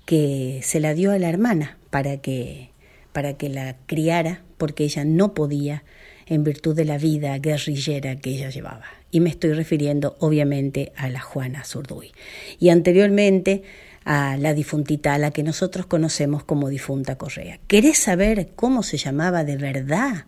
que 0.06 0.60
se 0.62 0.80
la 0.80 0.94
dio 0.94 1.12
a 1.12 1.18
la 1.18 1.28
hermana 1.28 1.78
para 1.90 2.16
que, 2.16 2.70
para 3.12 3.34
que 3.34 3.48
la 3.48 3.76
criara, 3.86 4.42
porque 4.56 4.84
ella 4.84 5.04
no 5.04 5.34
podía 5.34 5.84
en 6.26 6.44
virtud 6.44 6.74
de 6.74 6.84
la 6.84 6.98
vida 6.98 7.38
guerrillera 7.38 8.16
que 8.16 8.30
ella 8.30 8.48
llevaba. 8.48 8.84
Y 9.10 9.20
me 9.20 9.28
estoy 9.28 9.52
refiriendo 9.52 10.16
obviamente 10.20 10.92
a 10.96 11.10
la 11.10 11.20
Juana 11.20 11.64
Zurduy. 11.64 12.12
Y 12.58 12.70
anteriormente 12.70 13.62
a 14.04 14.36
la 14.38 14.54
difuntita, 14.54 15.14
a 15.14 15.18
la 15.18 15.30
que 15.30 15.42
nosotros 15.42 15.86
conocemos 15.86 16.42
como 16.42 16.70
difunta 16.70 17.18
Correa. 17.18 17.60
¿Querés 17.66 17.98
saber 17.98 18.48
cómo 18.56 18.82
se 18.82 18.96
llamaba 18.96 19.44
de 19.44 19.56
verdad 19.58 20.24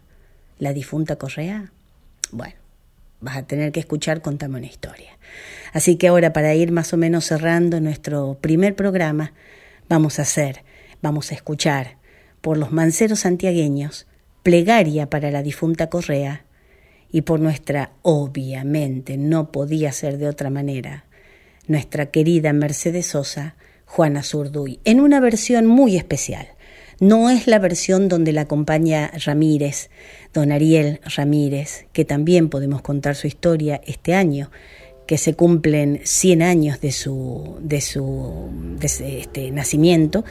la 0.58 0.72
difunta 0.72 1.16
Correa? 1.16 1.72
Bueno, 2.30 2.54
vas 3.20 3.36
a 3.36 3.46
tener 3.46 3.72
que 3.72 3.80
escuchar 3.80 4.22
Contame 4.22 4.58
una 4.58 4.66
historia. 4.66 5.18
Así 5.72 5.96
que 5.96 6.08
ahora 6.08 6.32
para 6.32 6.54
ir 6.54 6.72
más 6.72 6.92
o 6.92 6.96
menos 6.96 7.26
cerrando 7.26 7.80
nuestro 7.80 8.38
primer 8.40 8.76
programa, 8.76 9.32
vamos 9.88 10.18
a 10.18 10.22
hacer, 10.22 10.62
vamos 11.02 11.32
a 11.32 11.34
escuchar 11.34 11.96
por 12.40 12.58
los 12.58 12.72
manceros 12.72 13.20
santiagueños, 13.20 14.06
plegaria 14.42 15.08
para 15.08 15.30
la 15.30 15.42
difunta 15.42 15.88
Correa 15.88 16.44
y 17.10 17.22
por 17.22 17.40
nuestra, 17.40 17.92
obviamente, 18.02 19.16
no 19.16 19.52
podía 19.52 19.92
ser 19.92 20.18
de 20.18 20.28
otra 20.28 20.50
manera, 20.50 21.04
nuestra 21.66 22.06
querida 22.06 22.52
Mercedes 22.52 23.06
Sosa, 23.06 23.54
Juana 23.86 24.22
Zurduy, 24.22 24.80
en 24.84 25.00
una 25.00 25.20
versión 25.20 25.66
muy 25.66 25.96
especial. 25.96 26.48
No 27.00 27.30
es 27.30 27.46
la 27.46 27.58
versión 27.58 28.08
donde 28.08 28.32
la 28.32 28.42
acompaña 28.42 29.10
Ramírez, 29.24 29.90
don 30.32 30.52
Ariel 30.52 31.00
Ramírez, 31.16 31.86
que 31.92 32.04
también 32.04 32.48
podemos 32.48 32.82
contar 32.82 33.16
su 33.16 33.26
historia 33.26 33.80
este 33.84 34.14
año, 34.14 34.50
que 35.06 35.18
se 35.18 35.34
cumplen 35.34 36.00
100 36.04 36.42
años 36.42 36.80
de 36.80 36.92
su, 36.92 37.58
de 37.60 37.80
su 37.80 38.50
este, 38.80 39.50
nacimiento, 39.50 40.24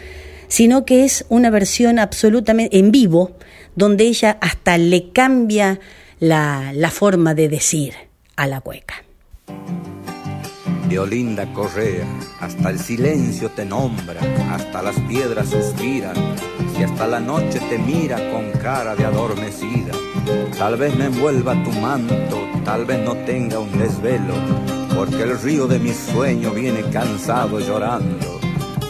sino 0.47 0.85
que 0.85 1.03
es 1.03 1.25
una 1.29 1.49
versión 1.49 1.99
absolutamente 1.99 2.77
en 2.77 2.91
vivo, 2.91 3.31
donde 3.75 4.05
ella 4.05 4.37
hasta 4.41 4.77
le 4.77 5.11
cambia 5.11 5.79
la 6.19 6.91
forma 6.91 7.33
de 7.35 7.49
decir 7.49 7.93
a 8.35 8.47
la 8.47 8.61
cueca. 8.61 9.03
De 10.89 10.99
Olinda 10.99 11.51
Correa, 11.53 12.05
hasta 12.39 12.69
el 12.69 12.79
silencio 12.79 13.49
te 13.49 13.65
nombra, 13.65 14.19
hasta 14.51 14.81
las 14.81 14.99
piedras 15.01 15.49
suspiran, 15.49 16.15
y 16.77 16.83
hasta 16.83 17.07
la 17.07 17.19
noche 17.19 17.59
te 17.69 17.77
mira 17.79 18.17
con 18.31 18.51
cara 18.61 18.95
de 18.95 19.05
adormecida. 19.05 19.93
Tal 20.57 20.77
vez 20.77 20.95
me 20.95 21.05
envuelva 21.05 21.53
tu 21.63 21.71
manto, 21.71 22.47
tal 22.63 22.85
vez 22.85 22.99
no 22.99 23.15
tenga 23.25 23.59
un 23.59 23.71
desvelo, 23.77 24.33
porque 24.95 25.23
el 25.23 25.39
río 25.39 25.67
de 25.67 25.79
mi 25.79 25.93
sueño 25.93 26.51
viene 26.51 26.81
cansado 26.91 27.59
llorando. 27.59 28.39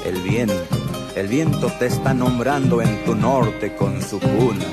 El 0.05 0.19
viento, 0.21 0.77
el 1.15 1.27
viento 1.27 1.71
te 1.79 1.85
está 1.85 2.13
nombrando 2.13 2.81
en 2.81 3.05
tu 3.05 3.15
norte 3.15 3.75
con 3.75 4.01
su 4.01 4.19
cuna, 4.19 4.65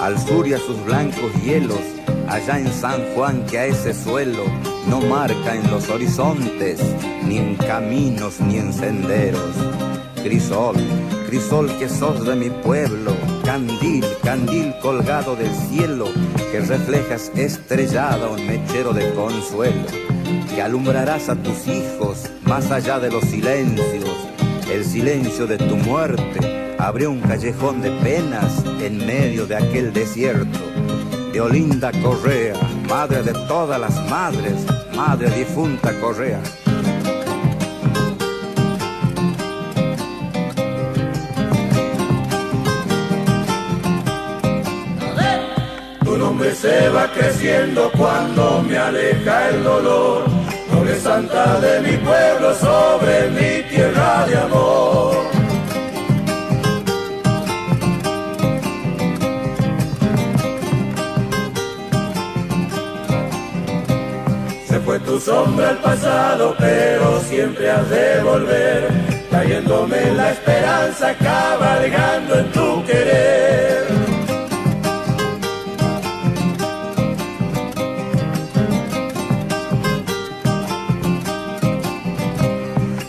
al 0.00 0.18
sur 0.18 0.46
y 0.46 0.54
a 0.54 0.58
sus 0.58 0.82
blancos 0.84 1.32
hielos, 1.42 1.80
allá 2.28 2.58
en 2.58 2.72
San 2.72 3.02
Juan 3.14 3.44
que 3.46 3.58
a 3.58 3.66
ese 3.66 3.92
suelo 3.92 4.44
no 4.88 5.00
marca 5.00 5.54
en 5.54 5.70
los 5.70 5.88
horizontes, 5.88 6.80
ni 7.24 7.38
en 7.38 7.56
caminos 7.56 8.40
ni 8.40 8.58
en 8.58 8.72
senderos. 8.72 9.54
Crisol, 10.22 10.76
crisol 11.26 11.70
que 11.78 11.88
sos 11.88 12.24
de 12.24 12.36
mi 12.36 12.50
pueblo, 12.50 13.12
candil, 13.44 14.04
candil 14.22 14.74
colgado 14.80 15.36
del 15.36 15.52
cielo, 15.68 16.06
que 16.52 16.60
reflejas 16.60 17.30
estrellada 17.34 18.28
un 18.28 18.46
mechero 18.46 18.92
de 18.92 19.12
consuelo, 19.14 19.86
que 20.54 20.62
alumbrarás 20.62 21.28
a 21.28 21.36
tus 21.36 21.66
hijos 21.66 22.30
más 22.44 22.70
allá 22.70 22.98
de 22.98 23.10
los 23.10 23.24
silencios, 23.24 24.16
el 24.72 24.84
silencio 24.84 25.46
de 25.46 25.58
tu 25.58 25.76
muerte 25.76 26.67
abrió 26.78 27.10
un 27.10 27.20
callejón 27.20 27.82
de 27.82 27.90
penas 27.90 28.64
en 28.80 28.98
medio 29.06 29.46
de 29.46 29.56
aquel 29.56 29.92
desierto. 29.92 30.58
De 31.32 31.40
Olinda 31.40 31.92
Correa, 32.02 32.54
madre 32.88 33.22
de 33.22 33.32
todas 33.46 33.80
las 33.80 33.94
madres, 34.08 34.54
madre 34.94 35.30
difunta 35.30 35.92
Correa. 36.00 36.40
Tu 46.04 46.16
nombre 46.16 46.54
se 46.54 46.88
va 46.88 47.12
creciendo 47.12 47.90
cuando 47.96 48.62
me 48.62 48.78
aleja 48.78 49.50
el 49.50 49.64
dolor. 49.64 50.24
Noble 50.72 50.98
santa 51.00 51.60
de 51.60 51.80
mi 51.80 51.96
pueblo 51.98 52.54
sobre 52.54 53.30
mi 53.30 53.68
tierra 53.68 54.26
de 54.26 54.36
amor. 54.38 54.87
Tu 65.08 65.18
sombra 65.18 65.70
al 65.70 65.78
pasado, 65.78 66.54
pero 66.58 67.18
siempre 67.20 67.70
has 67.70 67.88
de 67.88 68.22
volver, 68.22 68.88
trayéndome 69.30 70.12
la 70.12 70.32
esperanza, 70.32 71.14
cabalgando 71.14 72.38
en 72.40 72.52
tu 72.52 72.84
querer. 72.84 73.86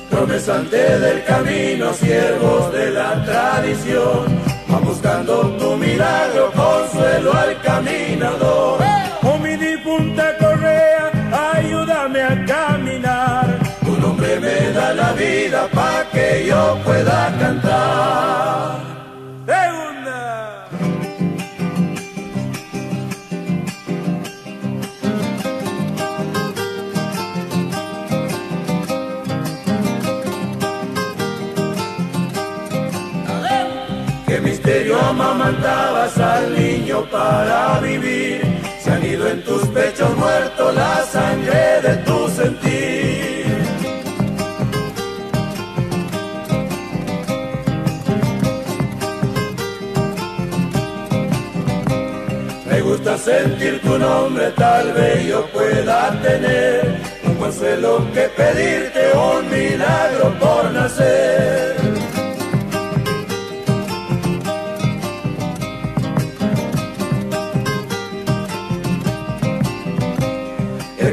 Promesante 0.10 1.00
del 1.00 1.24
camino, 1.26 1.93
siervos 1.93 2.72
de 2.72 2.91
la 2.91 3.26
tradición, 3.26 4.26
va 4.72 4.80
buscando 4.80 5.41
tu 5.60 5.76
milagro, 5.76 6.50
consuelo 6.54 7.34
al 7.34 7.62
caminador. 7.62 8.89
Que 16.30 16.45
yo 16.45 16.77
pueda 16.86 17.36
cantar. 17.39 18.80
misterio 34.41 34.97
amamantabas 35.01 36.17
al 36.17 36.55
niño 36.55 37.03
para 37.11 37.80
vivir. 37.82 38.41
Se 38.82 38.89
han 38.91 39.05
ido 39.05 39.27
en 39.27 39.43
tus 39.43 39.63
pechos 39.67 40.15
muertos 40.15 40.73
la 40.75 40.89
tu 53.90 53.98
nombre, 53.98 54.52
tal 54.52 54.94
vez 54.94 55.26
yo 55.26 55.46
pueda 55.48 56.12
tener 56.22 57.02
un 57.26 57.36
consuelo 57.36 58.06
que 58.14 58.30
pedirte, 58.38 59.02
un 59.18 59.50
milagro 59.50 60.26
por 60.40 60.72
nacer. 60.72 61.76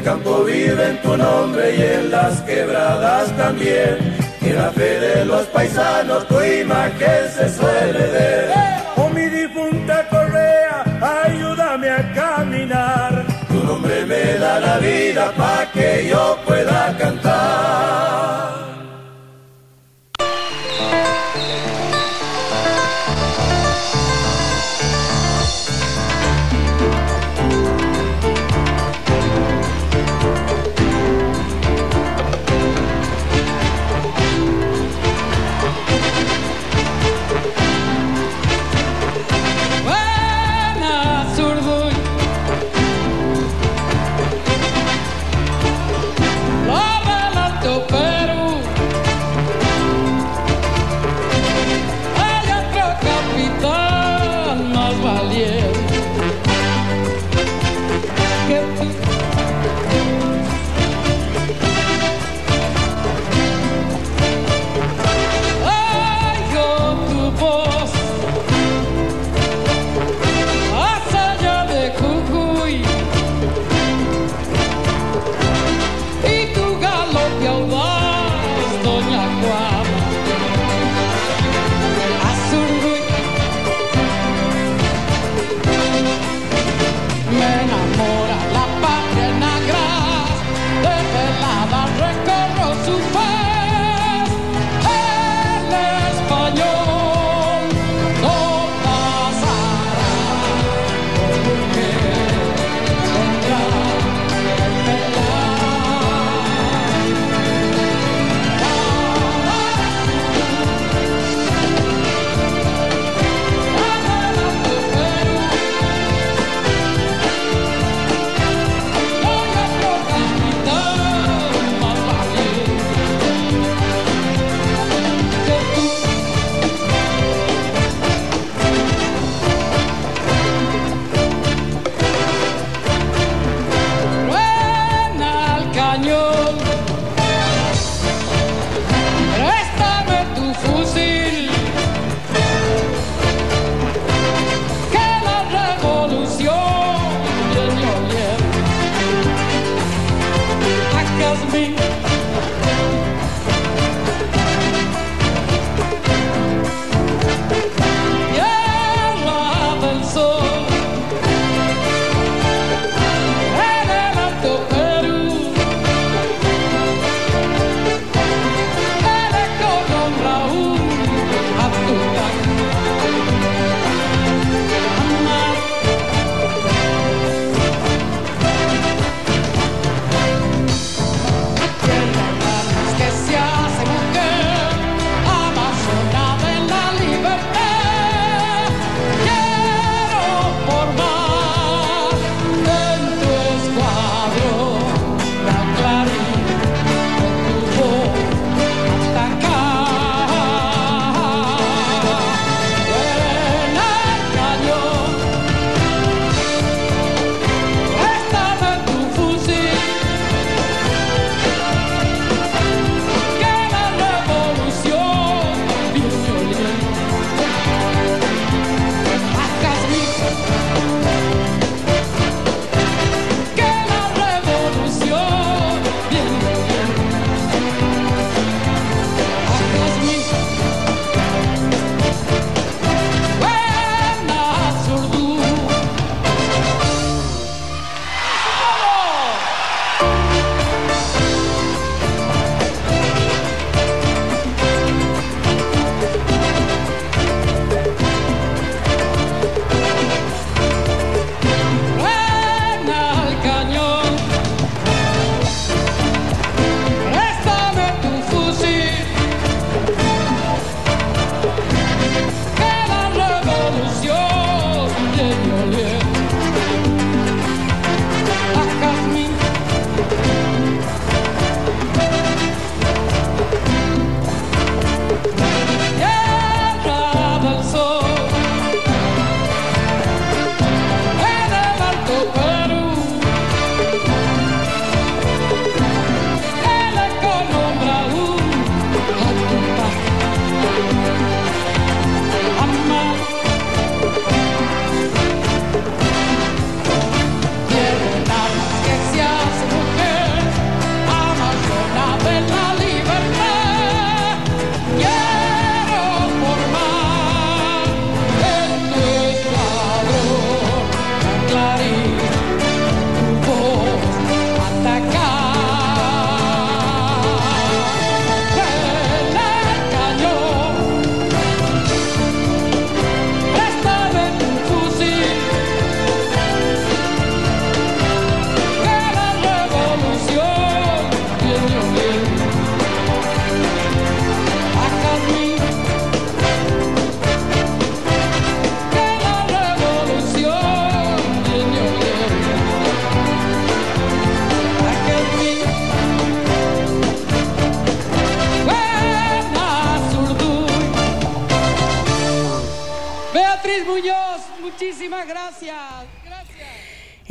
campo 0.03 0.45
vive 0.45 0.91
en 0.91 1.01
tu 1.01 1.17
nombre 1.17 1.75
y 1.75 1.81
en 1.81 2.11
las 2.11 2.39
quebradas 2.43 3.29
también. 3.35 4.15
Y 4.41 4.49
en 4.51 4.55
la 4.55 4.69
fe 4.71 5.01
de 5.01 5.25
los 5.25 5.45
paisanos 5.47 6.25
tu 6.29 6.41
imagen 6.41 7.29
se 7.35 7.49
suele 7.49 8.03
ver. 8.13 8.76
Me 14.07 14.39
da 14.39 14.59
la 14.59 14.77
vida 14.79 15.33
para 15.35 15.69
que 15.71 16.07
yo 16.09 16.37
pueda 16.45 16.95
cantar. 16.97 17.96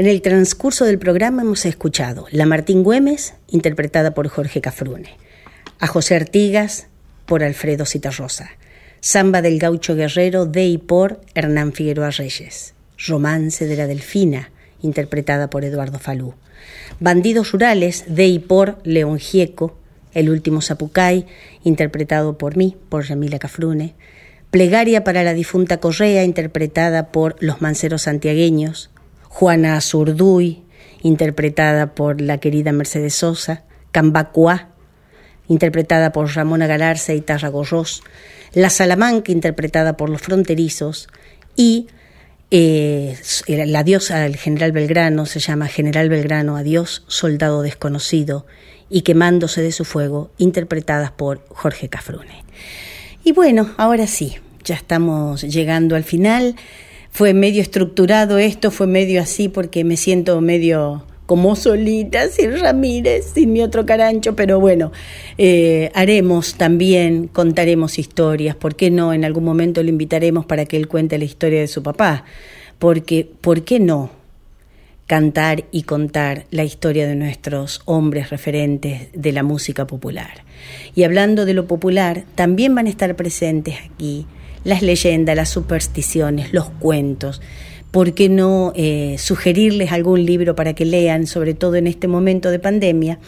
En 0.07 0.13
el 0.13 0.23
transcurso 0.23 0.85
del 0.85 1.01
programa 1.01 1.43
hemos 1.43 1.67
escuchado 1.67 2.27
La 2.31 2.47
Martín 2.47 2.85
Güemes, 2.85 3.35
interpretada 3.49 4.15
por 4.15 4.29
Jorge 4.29 4.61
Cafrune, 4.61 5.09
a 5.81 5.89
José 5.89 6.15
Artigas 6.15 6.87
por 7.27 7.43
Alfredo 7.43 7.85
Citarrosa, 7.87 8.51
Samba 9.01 9.43
del 9.43 9.59
Gaucho 9.59 9.97
Guerrero 9.97 10.47
de 10.47 10.65
y 10.65 10.79
por 10.79 11.21
Hernán 11.35 11.73
Figueroa 11.73 12.11
Reyes, 12.13 12.75
Romance 13.05 13.67
de 13.67 13.75
la 13.75 13.89
Delfina, 13.89 14.53
interpretada 14.81 15.51
por 15.51 15.65
Eduardo 15.65 15.99
Falú, 15.99 16.35
Bandidos 17.01 17.51
Rurales 17.51 18.05
de 18.07 18.29
y 18.29 18.39
por 18.39 18.79
León 18.85 19.19
Gieco, 19.19 19.77
El 20.15 20.31
último 20.31 20.63
Zapucay, 20.63 21.27
interpretado 21.65 22.39
por 22.39 22.57
mí, 22.57 22.77
por 22.91 23.03
Yamila 23.07 23.41
Cafrune, 23.41 23.97
Plegaria 24.53 25.03
para 25.03 25.25
la 25.25 25.35
difunta 25.35 25.79
Correa, 25.79 26.23
interpretada 26.23 27.09
por 27.09 27.35
Los 27.41 27.61
Manceros 27.61 28.03
Santiagueños, 28.03 28.91
Juana 29.29 29.77
Azurduy, 29.77 30.63
interpretada 31.03 31.95
por 31.95 32.21
la 32.21 32.39
querida 32.39 32.73
Mercedes 32.73 33.15
Sosa, 33.15 33.65
Cambacuá, 33.93 34.71
interpretada 35.49 36.13
por 36.13 36.35
Ramona 36.35 36.67
Galarza 36.67 37.15
y 37.15 37.21
Tarragorros, 37.21 38.03
La 38.53 38.71
Salamanca, 38.71 39.33
interpretada 39.33 39.97
por 39.97 40.11
los 40.11 40.21
fronterizos, 40.21 41.09
y 41.57 41.89
eh, 42.51 43.17
la 43.49 43.83
diosa 43.83 44.19
del 44.19 44.37
general 44.37 44.73
Belgrano 44.73 45.27
se 45.27 45.41
llama 45.41 45.69
General 45.69 46.09
Belgrano, 46.09 46.57
adiós, 46.57 47.05
soldado 47.07 47.63
desconocido, 47.63 48.47
y 48.89 49.03
quemándose 49.03 49.63
de 49.63 49.73
su 49.73 49.85
fuego, 49.85 50.31
interpretadas 50.39 51.11
por 51.11 51.45
Jorge 51.49 51.89
Cafrune. 51.89 52.45
Y 53.25 53.33
bueno, 53.33 53.75
ahora 53.79 54.07
sí, 54.07 54.37
ya 54.65 54.77
estamos 54.77 55.43
llegando 55.43 55.97
al 55.97 56.05
final 56.05 56.55
fue 57.17 57.33
medio 57.33 57.63
estructurado 57.63 58.37
esto, 58.37 58.71
fue 58.71 58.87
medio 58.87 59.23
así 59.23 59.49
porque 59.49 59.85
me 59.85 59.97
siento 59.97 60.39
medio 60.43 61.03
como 61.25 61.57
solita, 61.57 62.29
sin 62.29 62.61
Ramírez, 62.61 63.33
sin 63.33 63.55
mi 63.55 63.63
otro 63.63 63.87
carancho, 63.87 64.37
pero 64.37 64.61
bueno, 64.61 64.93
eh, 65.39 65.91
haremos 65.95 66.57
también, 66.57 67.29
contaremos 67.29 67.99
historias, 67.99 68.55
¿por 68.55 68.77
qué 68.77 68.91
no? 68.91 69.15
En 69.15 69.25
algún 69.25 69.45
momento 69.45 69.83
lo 69.83 69.89
invitaremos 69.89 70.45
para 70.45 70.67
que 70.67 70.77
él 70.77 70.89
cuente 70.89 71.17
la 71.17 71.25
historia 71.25 71.59
de 71.59 71.69
su 71.69 71.83
papá, 71.83 72.27
porque, 72.79 73.27
¿por 73.41 73.63
qué 73.63 73.81
no? 73.81 74.11
cantar 75.07 75.65
y 75.71 75.85
contar 75.85 76.47
la 76.51 76.65
historia 76.65 77.07
de 77.07 77.15
nuestros 77.15 77.81
hombres 77.85 78.29
referentes 78.29 79.09
de 79.15 79.33
la 79.33 79.45
música 79.45 79.87
popular. 79.87 80.43
Y 80.97 81.05
hablando 81.05 81.47
de 81.47 81.55
lo 81.55 81.67
popular, 81.67 82.25
también 82.35 82.75
van 82.75 82.89
a 82.89 82.91
estar 82.91 83.15
presentes 83.15 83.77
aquí 83.89 84.27
las 84.67 84.83
leyendas, 84.83 85.37
las 85.37 85.49
supersticiones, 85.49 86.53
los 86.53 86.69
cuentos. 86.69 87.41
¿Por 87.93 88.15
qué 88.15 88.29
no 88.29 88.73
eh, 88.75 89.15
sugerirles 89.17 89.93
algún 89.93 90.27
libro 90.27 90.57
para 90.57 90.75
que 90.75 90.85
lean, 90.85 91.29
sobre 91.29 91.55
todo 91.55 91.77
en 91.77 91.87
este 91.87 92.09
momento 92.09 92.51
de 92.51 92.59
pandemia, 92.59 93.21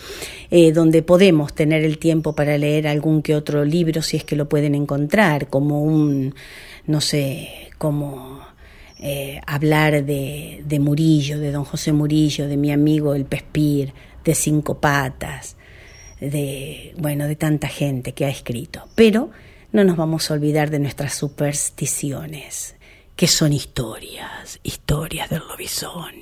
eh, 0.51 0.72
donde 0.72 1.03
podemos 1.03 1.55
tener 1.55 1.84
el 1.84 1.99
tiempo 1.99 2.34
para 2.34 2.59
leer 2.59 2.89
algún 2.89 3.22
que 3.22 3.36
otro 3.36 3.64
libro 3.64 4.03
si 4.03 4.16
es 4.16 4.24
que 4.24 4.34
lo 4.34 4.49
pueden 4.49 4.74
encontrar, 4.74 5.47
como 5.47 5.80
un, 5.84 6.34
no 6.86 7.01
sé, 7.01 7.70
como 7.78 8.41
eh, 8.99 9.41
hablar 9.47 10.05
de, 10.05 10.64
de, 10.66 10.80
Murillo, 10.80 11.39
de 11.39 11.53
don 11.53 11.64
José 11.64 11.93
Murillo, 11.93 12.49
de 12.49 12.57
mi 12.57 12.72
amigo 12.72 13.14
el 13.14 13.26
Pespir, 13.26 13.93
de 14.24 14.34
Cinco 14.34 14.80
Patas, 14.80 15.57
de, 16.20 16.95
bueno, 16.99 17.28
de 17.28 17.36
tanta 17.36 17.68
gente 17.68 18.12
que 18.12 18.24
ha 18.24 18.28
escrito. 18.28 18.89
Pero 18.97 19.30
no 19.73 19.85
nos 19.85 19.97
vamos 19.97 20.31
a 20.31 20.35
olvidar 20.35 20.71
de 20.71 20.79
nuestras 20.79 21.14
supersticiones, 21.14 22.77
que 23.16 23.27
son 23.27 23.53
historias, 23.53 24.61
historias 24.62 25.29
del 25.29 25.43
lobizón, 25.47 26.14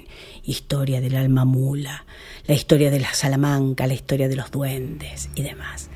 historia 0.42 1.00
del 1.00 1.16
alma 1.16 1.44
mula, 1.44 2.04
la 2.46 2.54
historia 2.54 2.90
de 2.90 3.00
la 3.00 3.14
salamanca, 3.14 3.86
la 3.86 3.94
historia 3.94 4.28
de 4.28 4.36
los 4.36 4.50
duendes 4.50 5.28
y 5.34 5.42
demás. 5.42 5.90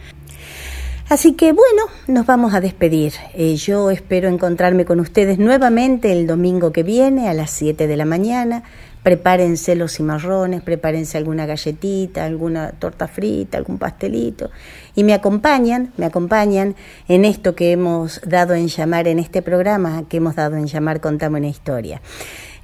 Así 1.08 1.32
que 1.32 1.52
bueno, 1.52 1.82
nos 2.06 2.24
vamos 2.24 2.54
a 2.54 2.60
despedir. 2.60 3.14
Eh, 3.34 3.56
yo 3.56 3.90
espero 3.90 4.28
encontrarme 4.28 4.84
con 4.84 5.00
ustedes 5.00 5.40
nuevamente 5.40 6.12
el 6.12 6.28
domingo 6.28 6.70
que 6.70 6.84
viene 6.84 7.28
a 7.28 7.34
las 7.34 7.50
7 7.50 7.88
de 7.88 7.96
la 7.96 8.04
mañana 8.04 8.62
prepárense 9.02 9.74
los 9.76 9.96
cimarrones, 9.96 10.62
prepárense 10.62 11.18
alguna 11.18 11.44
galletita, 11.46 12.24
alguna 12.24 12.70
torta 12.72 13.06
frita, 13.08 13.58
algún 13.58 13.78
pastelito 13.78 14.50
y 14.94 15.02
me 15.04 15.14
acompañan, 15.14 15.92
me 15.96 16.06
acompañan 16.06 16.74
en 17.08 17.24
esto 17.24 17.54
que 17.54 17.70
hemos 17.72 18.20
dado 18.26 18.54
en 18.54 18.68
llamar 18.68 19.08
en 19.08 19.18
este 19.18 19.40
programa 19.42 20.04
que 20.08 20.18
hemos 20.18 20.36
dado 20.36 20.56
en 20.56 20.66
llamar 20.66 21.00
Contame 21.00 21.38
una 21.38 21.48
historia. 21.48 22.02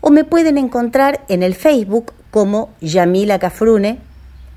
o 0.00 0.10
me 0.10 0.24
pueden 0.24 0.56
encontrar 0.56 1.26
en 1.28 1.42
el 1.42 1.54
Facebook 1.54 2.14
como 2.30 2.70
Yamila 2.80 3.38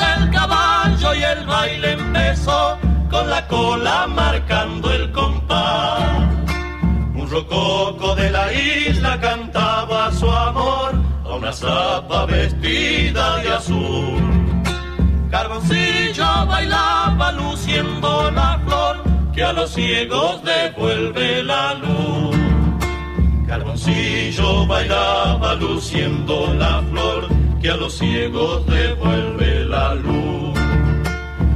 del 0.06 0.30
caballo 0.30 1.16
y 1.16 1.24
el 1.24 1.48
baile 1.48 1.94
empezó, 1.94 2.78
con 3.10 3.28
la 3.32 3.48
cola 3.48 4.06
marcando 4.06 4.92
el 4.92 5.12
compás. 5.12 6.30
Un 7.16 7.28
rococo 7.32 8.14
de 8.14 8.30
la 8.30 8.54
isla 8.54 9.20
cantaba 9.20 10.12
su 10.12 10.30
amor 10.30 11.11
a 11.32 11.36
una 11.36 11.54
zapa 11.54 12.26
vestida 12.26 13.38
de 13.38 13.52
azul. 13.54 14.20
Carboncillo 15.30 16.46
bailaba 16.46 17.32
luciendo 17.32 18.32
la 18.32 18.60
flor 18.66 19.04
que 19.34 19.44
a 19.44 19.54
los 19.54 19.72
ciegos 19.72 20.44
devuelve 20.44 21.44
la 21.44 21.74
luz. 21.76 22.36
Carboncillo 23.48 24.68
bailaba 24.68 25.56
luciendo 25.56 26.54
la 26.54 26.82
flor 26.90 27.28
que 27.62 27.70
a 27.70 27.78
los 27.78 27.98
ciegos 27.98 28.66
devuelve 28.66 29.66
la 29.66 29.96
luz. 29.96 30.60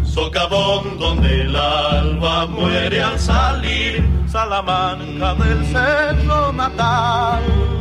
Socavón 0.03 0.97
donde 0.97 1.41
el 1.41 1.55
alba 1.55 2.45
muere 2.47 3.01
al 3.01 3.19
salir, 3.19 4.03
Salamanca 4.27 5.35
del 5.35 5.65
cerro 5.65 6.53
natal. 6.53 7.74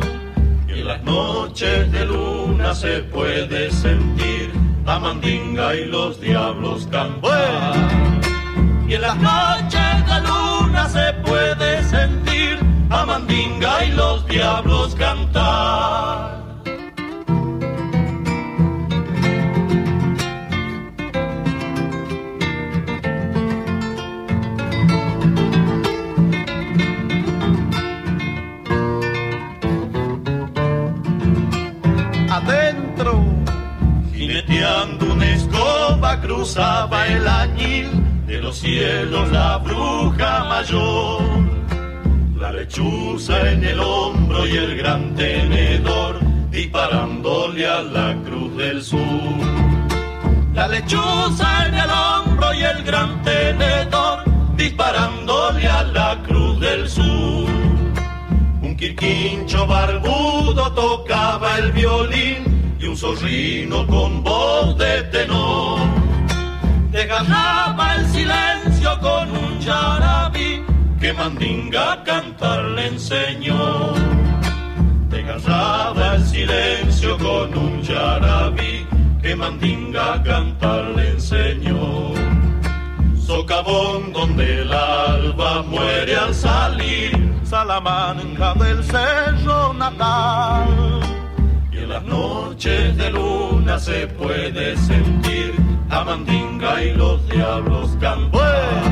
Las 0.95 1.03
noches 1.03 1.91
de 1.91 2.07
luna 2.07 2.73
se 2.73 3.03
puede 3.03 3.69
sentir 3.73 4.53
la 4.87 5.01
mandinga 5.01 5.75
y 5.75 5.87
los 5.87 6.21
diablos 6.21 6.87
cantar. 6.89 7.75
Y 8.87 8.95
en 8.95 9.01
las 9.01 9.17
noches 9.17 10.07
de 10.07 10.21
luna 10.21 10.89
se 10.89 11.13
puede 11.25 11.83
sentir 11.83 12.61
a 12.91 13.05
mandinga 13.07 13.85
y 13.87 13.91
los 13.91 14.25
diablos 14.29 14.95
cantar. 14.95 16.34
Cruzaba 36.25 37.07
el 37.07 37.29
añil, 37.29 37.91
de 38.27 38.41
los 38.41 38.57
cielos 38.57 39.31
la 39.31 39.59
bruja 39.59 40.45
mayor. 40.45 41.21
La 42.39 42.51
lechuza 42.51 43.51
en 43.51 43.63
el 43.63 43.79
hombro 43.79 44.47
y 44.47 44.57
el 44.57 44.77
gran 44.79 45.15
tenedor, 45.15 46.19
disparándole 46.51 47.67
a 47.67 47.83
la 47.83 48.17
cruz 48.25 48.57
del 48.57 48.83
sur. 48.83 49.01
La 50.55 50.67
lechuza 50.69 51.67
en 51.67 51.75
el 51.75 51.91
hombro 51.91 52.55
y 52.55 52.63
el 52.63 52.83
gran 52.85 53.23
tenedor, 53.23 54.25
disparándole 54.57 55.69
a 55.69 55.83
la 55.85 56.23
cruz 56.27 56.59
del 56.59 56.89
sur. 56.89 57.49
Un 58.63 58.77
quirquincho 58.79 59.67
barbudo 59.67 60.73
tocaba 60.73 61.59
el 61.59 61.73
violín 61.73 62.77
y 62.81 62.87
un 62.87 62.97
zorrino 62.97 63.87
con 63.87 64.23
voz 64.23 64.79
de 64.79 65.03
tenor. 65.05 66.04
Desgarraba 67.05 67.97
el 67.97 68.07
silencio 68.07 68.99
con 68.99 69.31
un 69.31 69.61
yarabí 69.61 70.65
que 70.99 71.13
Mandinga 71.13 72.03
cantar 72.03 72.65
le 72.65 72.87
enseñó. 72.87 73.93
Desgarraba 75.11 76.15
el 76.15 76.25
silencio 76.25 77.19
con 77.19 77.59
un 77.59 77.83
yarabí 77.83 78.87
que 79.21 79.37
Mandinga 79.37 80.23
cantar 80.23 80.85
le 80.97 81.11
enseñó. 81.11 82.15
Socavón 83.19 84.11
donde 84.15 84.63
el 84.63 84.73
alba 84.73 85.63
muere 85.63 86.17
al 86.17 86.35
salir, 86.35 87.13
Salamanca 87.43 88.55
del 88.55 88.83
cerro 88.83 89.75
natal. 89.75 91.03
Y 91.71 91.77
en 91.81 91.89
las 91.91 92.03
noches 92.05 92.97
de 92.97 93.11
luna 93.11 93.79
se 93.79 94.07
puede 94.07 94.75
sentir 94.79 95.74
a 95.95 96.05
Mandinga 96.05 96.83
y 96.83 96.93
los 96.95 97.27
diablos 97.29 97.97
cantar. 98.01 98.83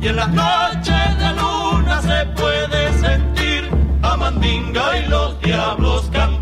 Y 0.00 0.06
en 0.06 0.16
las 0.16 0.30
noches 0.30 1.18
de 1.18 1.30
luna 1.40 2.00
se 2.00 2.26
puede 2.40 2.92
sentir 2.98 3.68
a 4.02 4.16
Mandinga 4.16 4.98
y 4.98 5.08
los 5.08 5.40
diablos 5.40 6.08
cantar. 6.12 6.37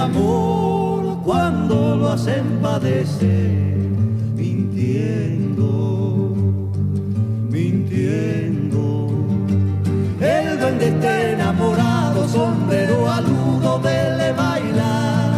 Amor 0.00 1.20
cuando 1.24 1.96
lo 1.96 2.08
hacen 2.10 2.58
padecer, 2.62 3.76
mintiendo, 4.34 5.66
mintiendo. 7.50 9.08
El 10.20 10.58
duende 10.58 10.88
está 10.88 11.30
enamorado, 11.32 12.28
sombrero 12.28 13.10
aludo 13.10 13.78
de 13.80 14.32
bailar. 14.32 15.30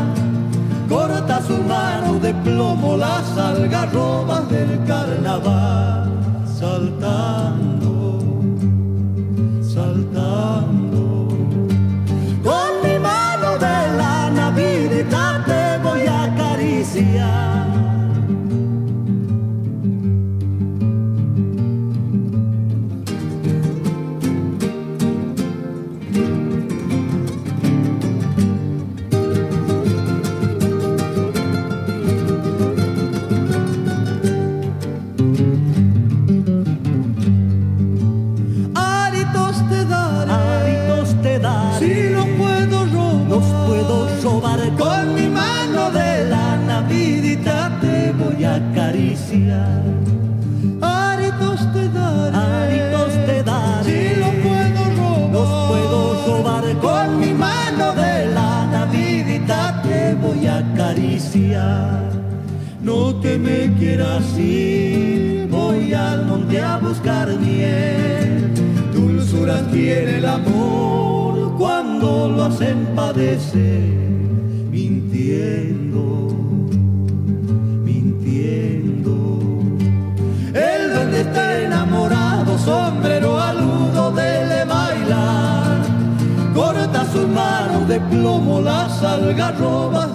Corta 0.88 1.42
su 1.42 1.56
mano 1.64 2.18
de 2.20 2.32
plomo 2.34 2.96
las 2.96 3.36
algarrobas 3.36 4.48
del 4.48 4.84
carnaval, 4.84 6.10
saltando, 6.46 7.72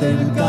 del 0.07 0.46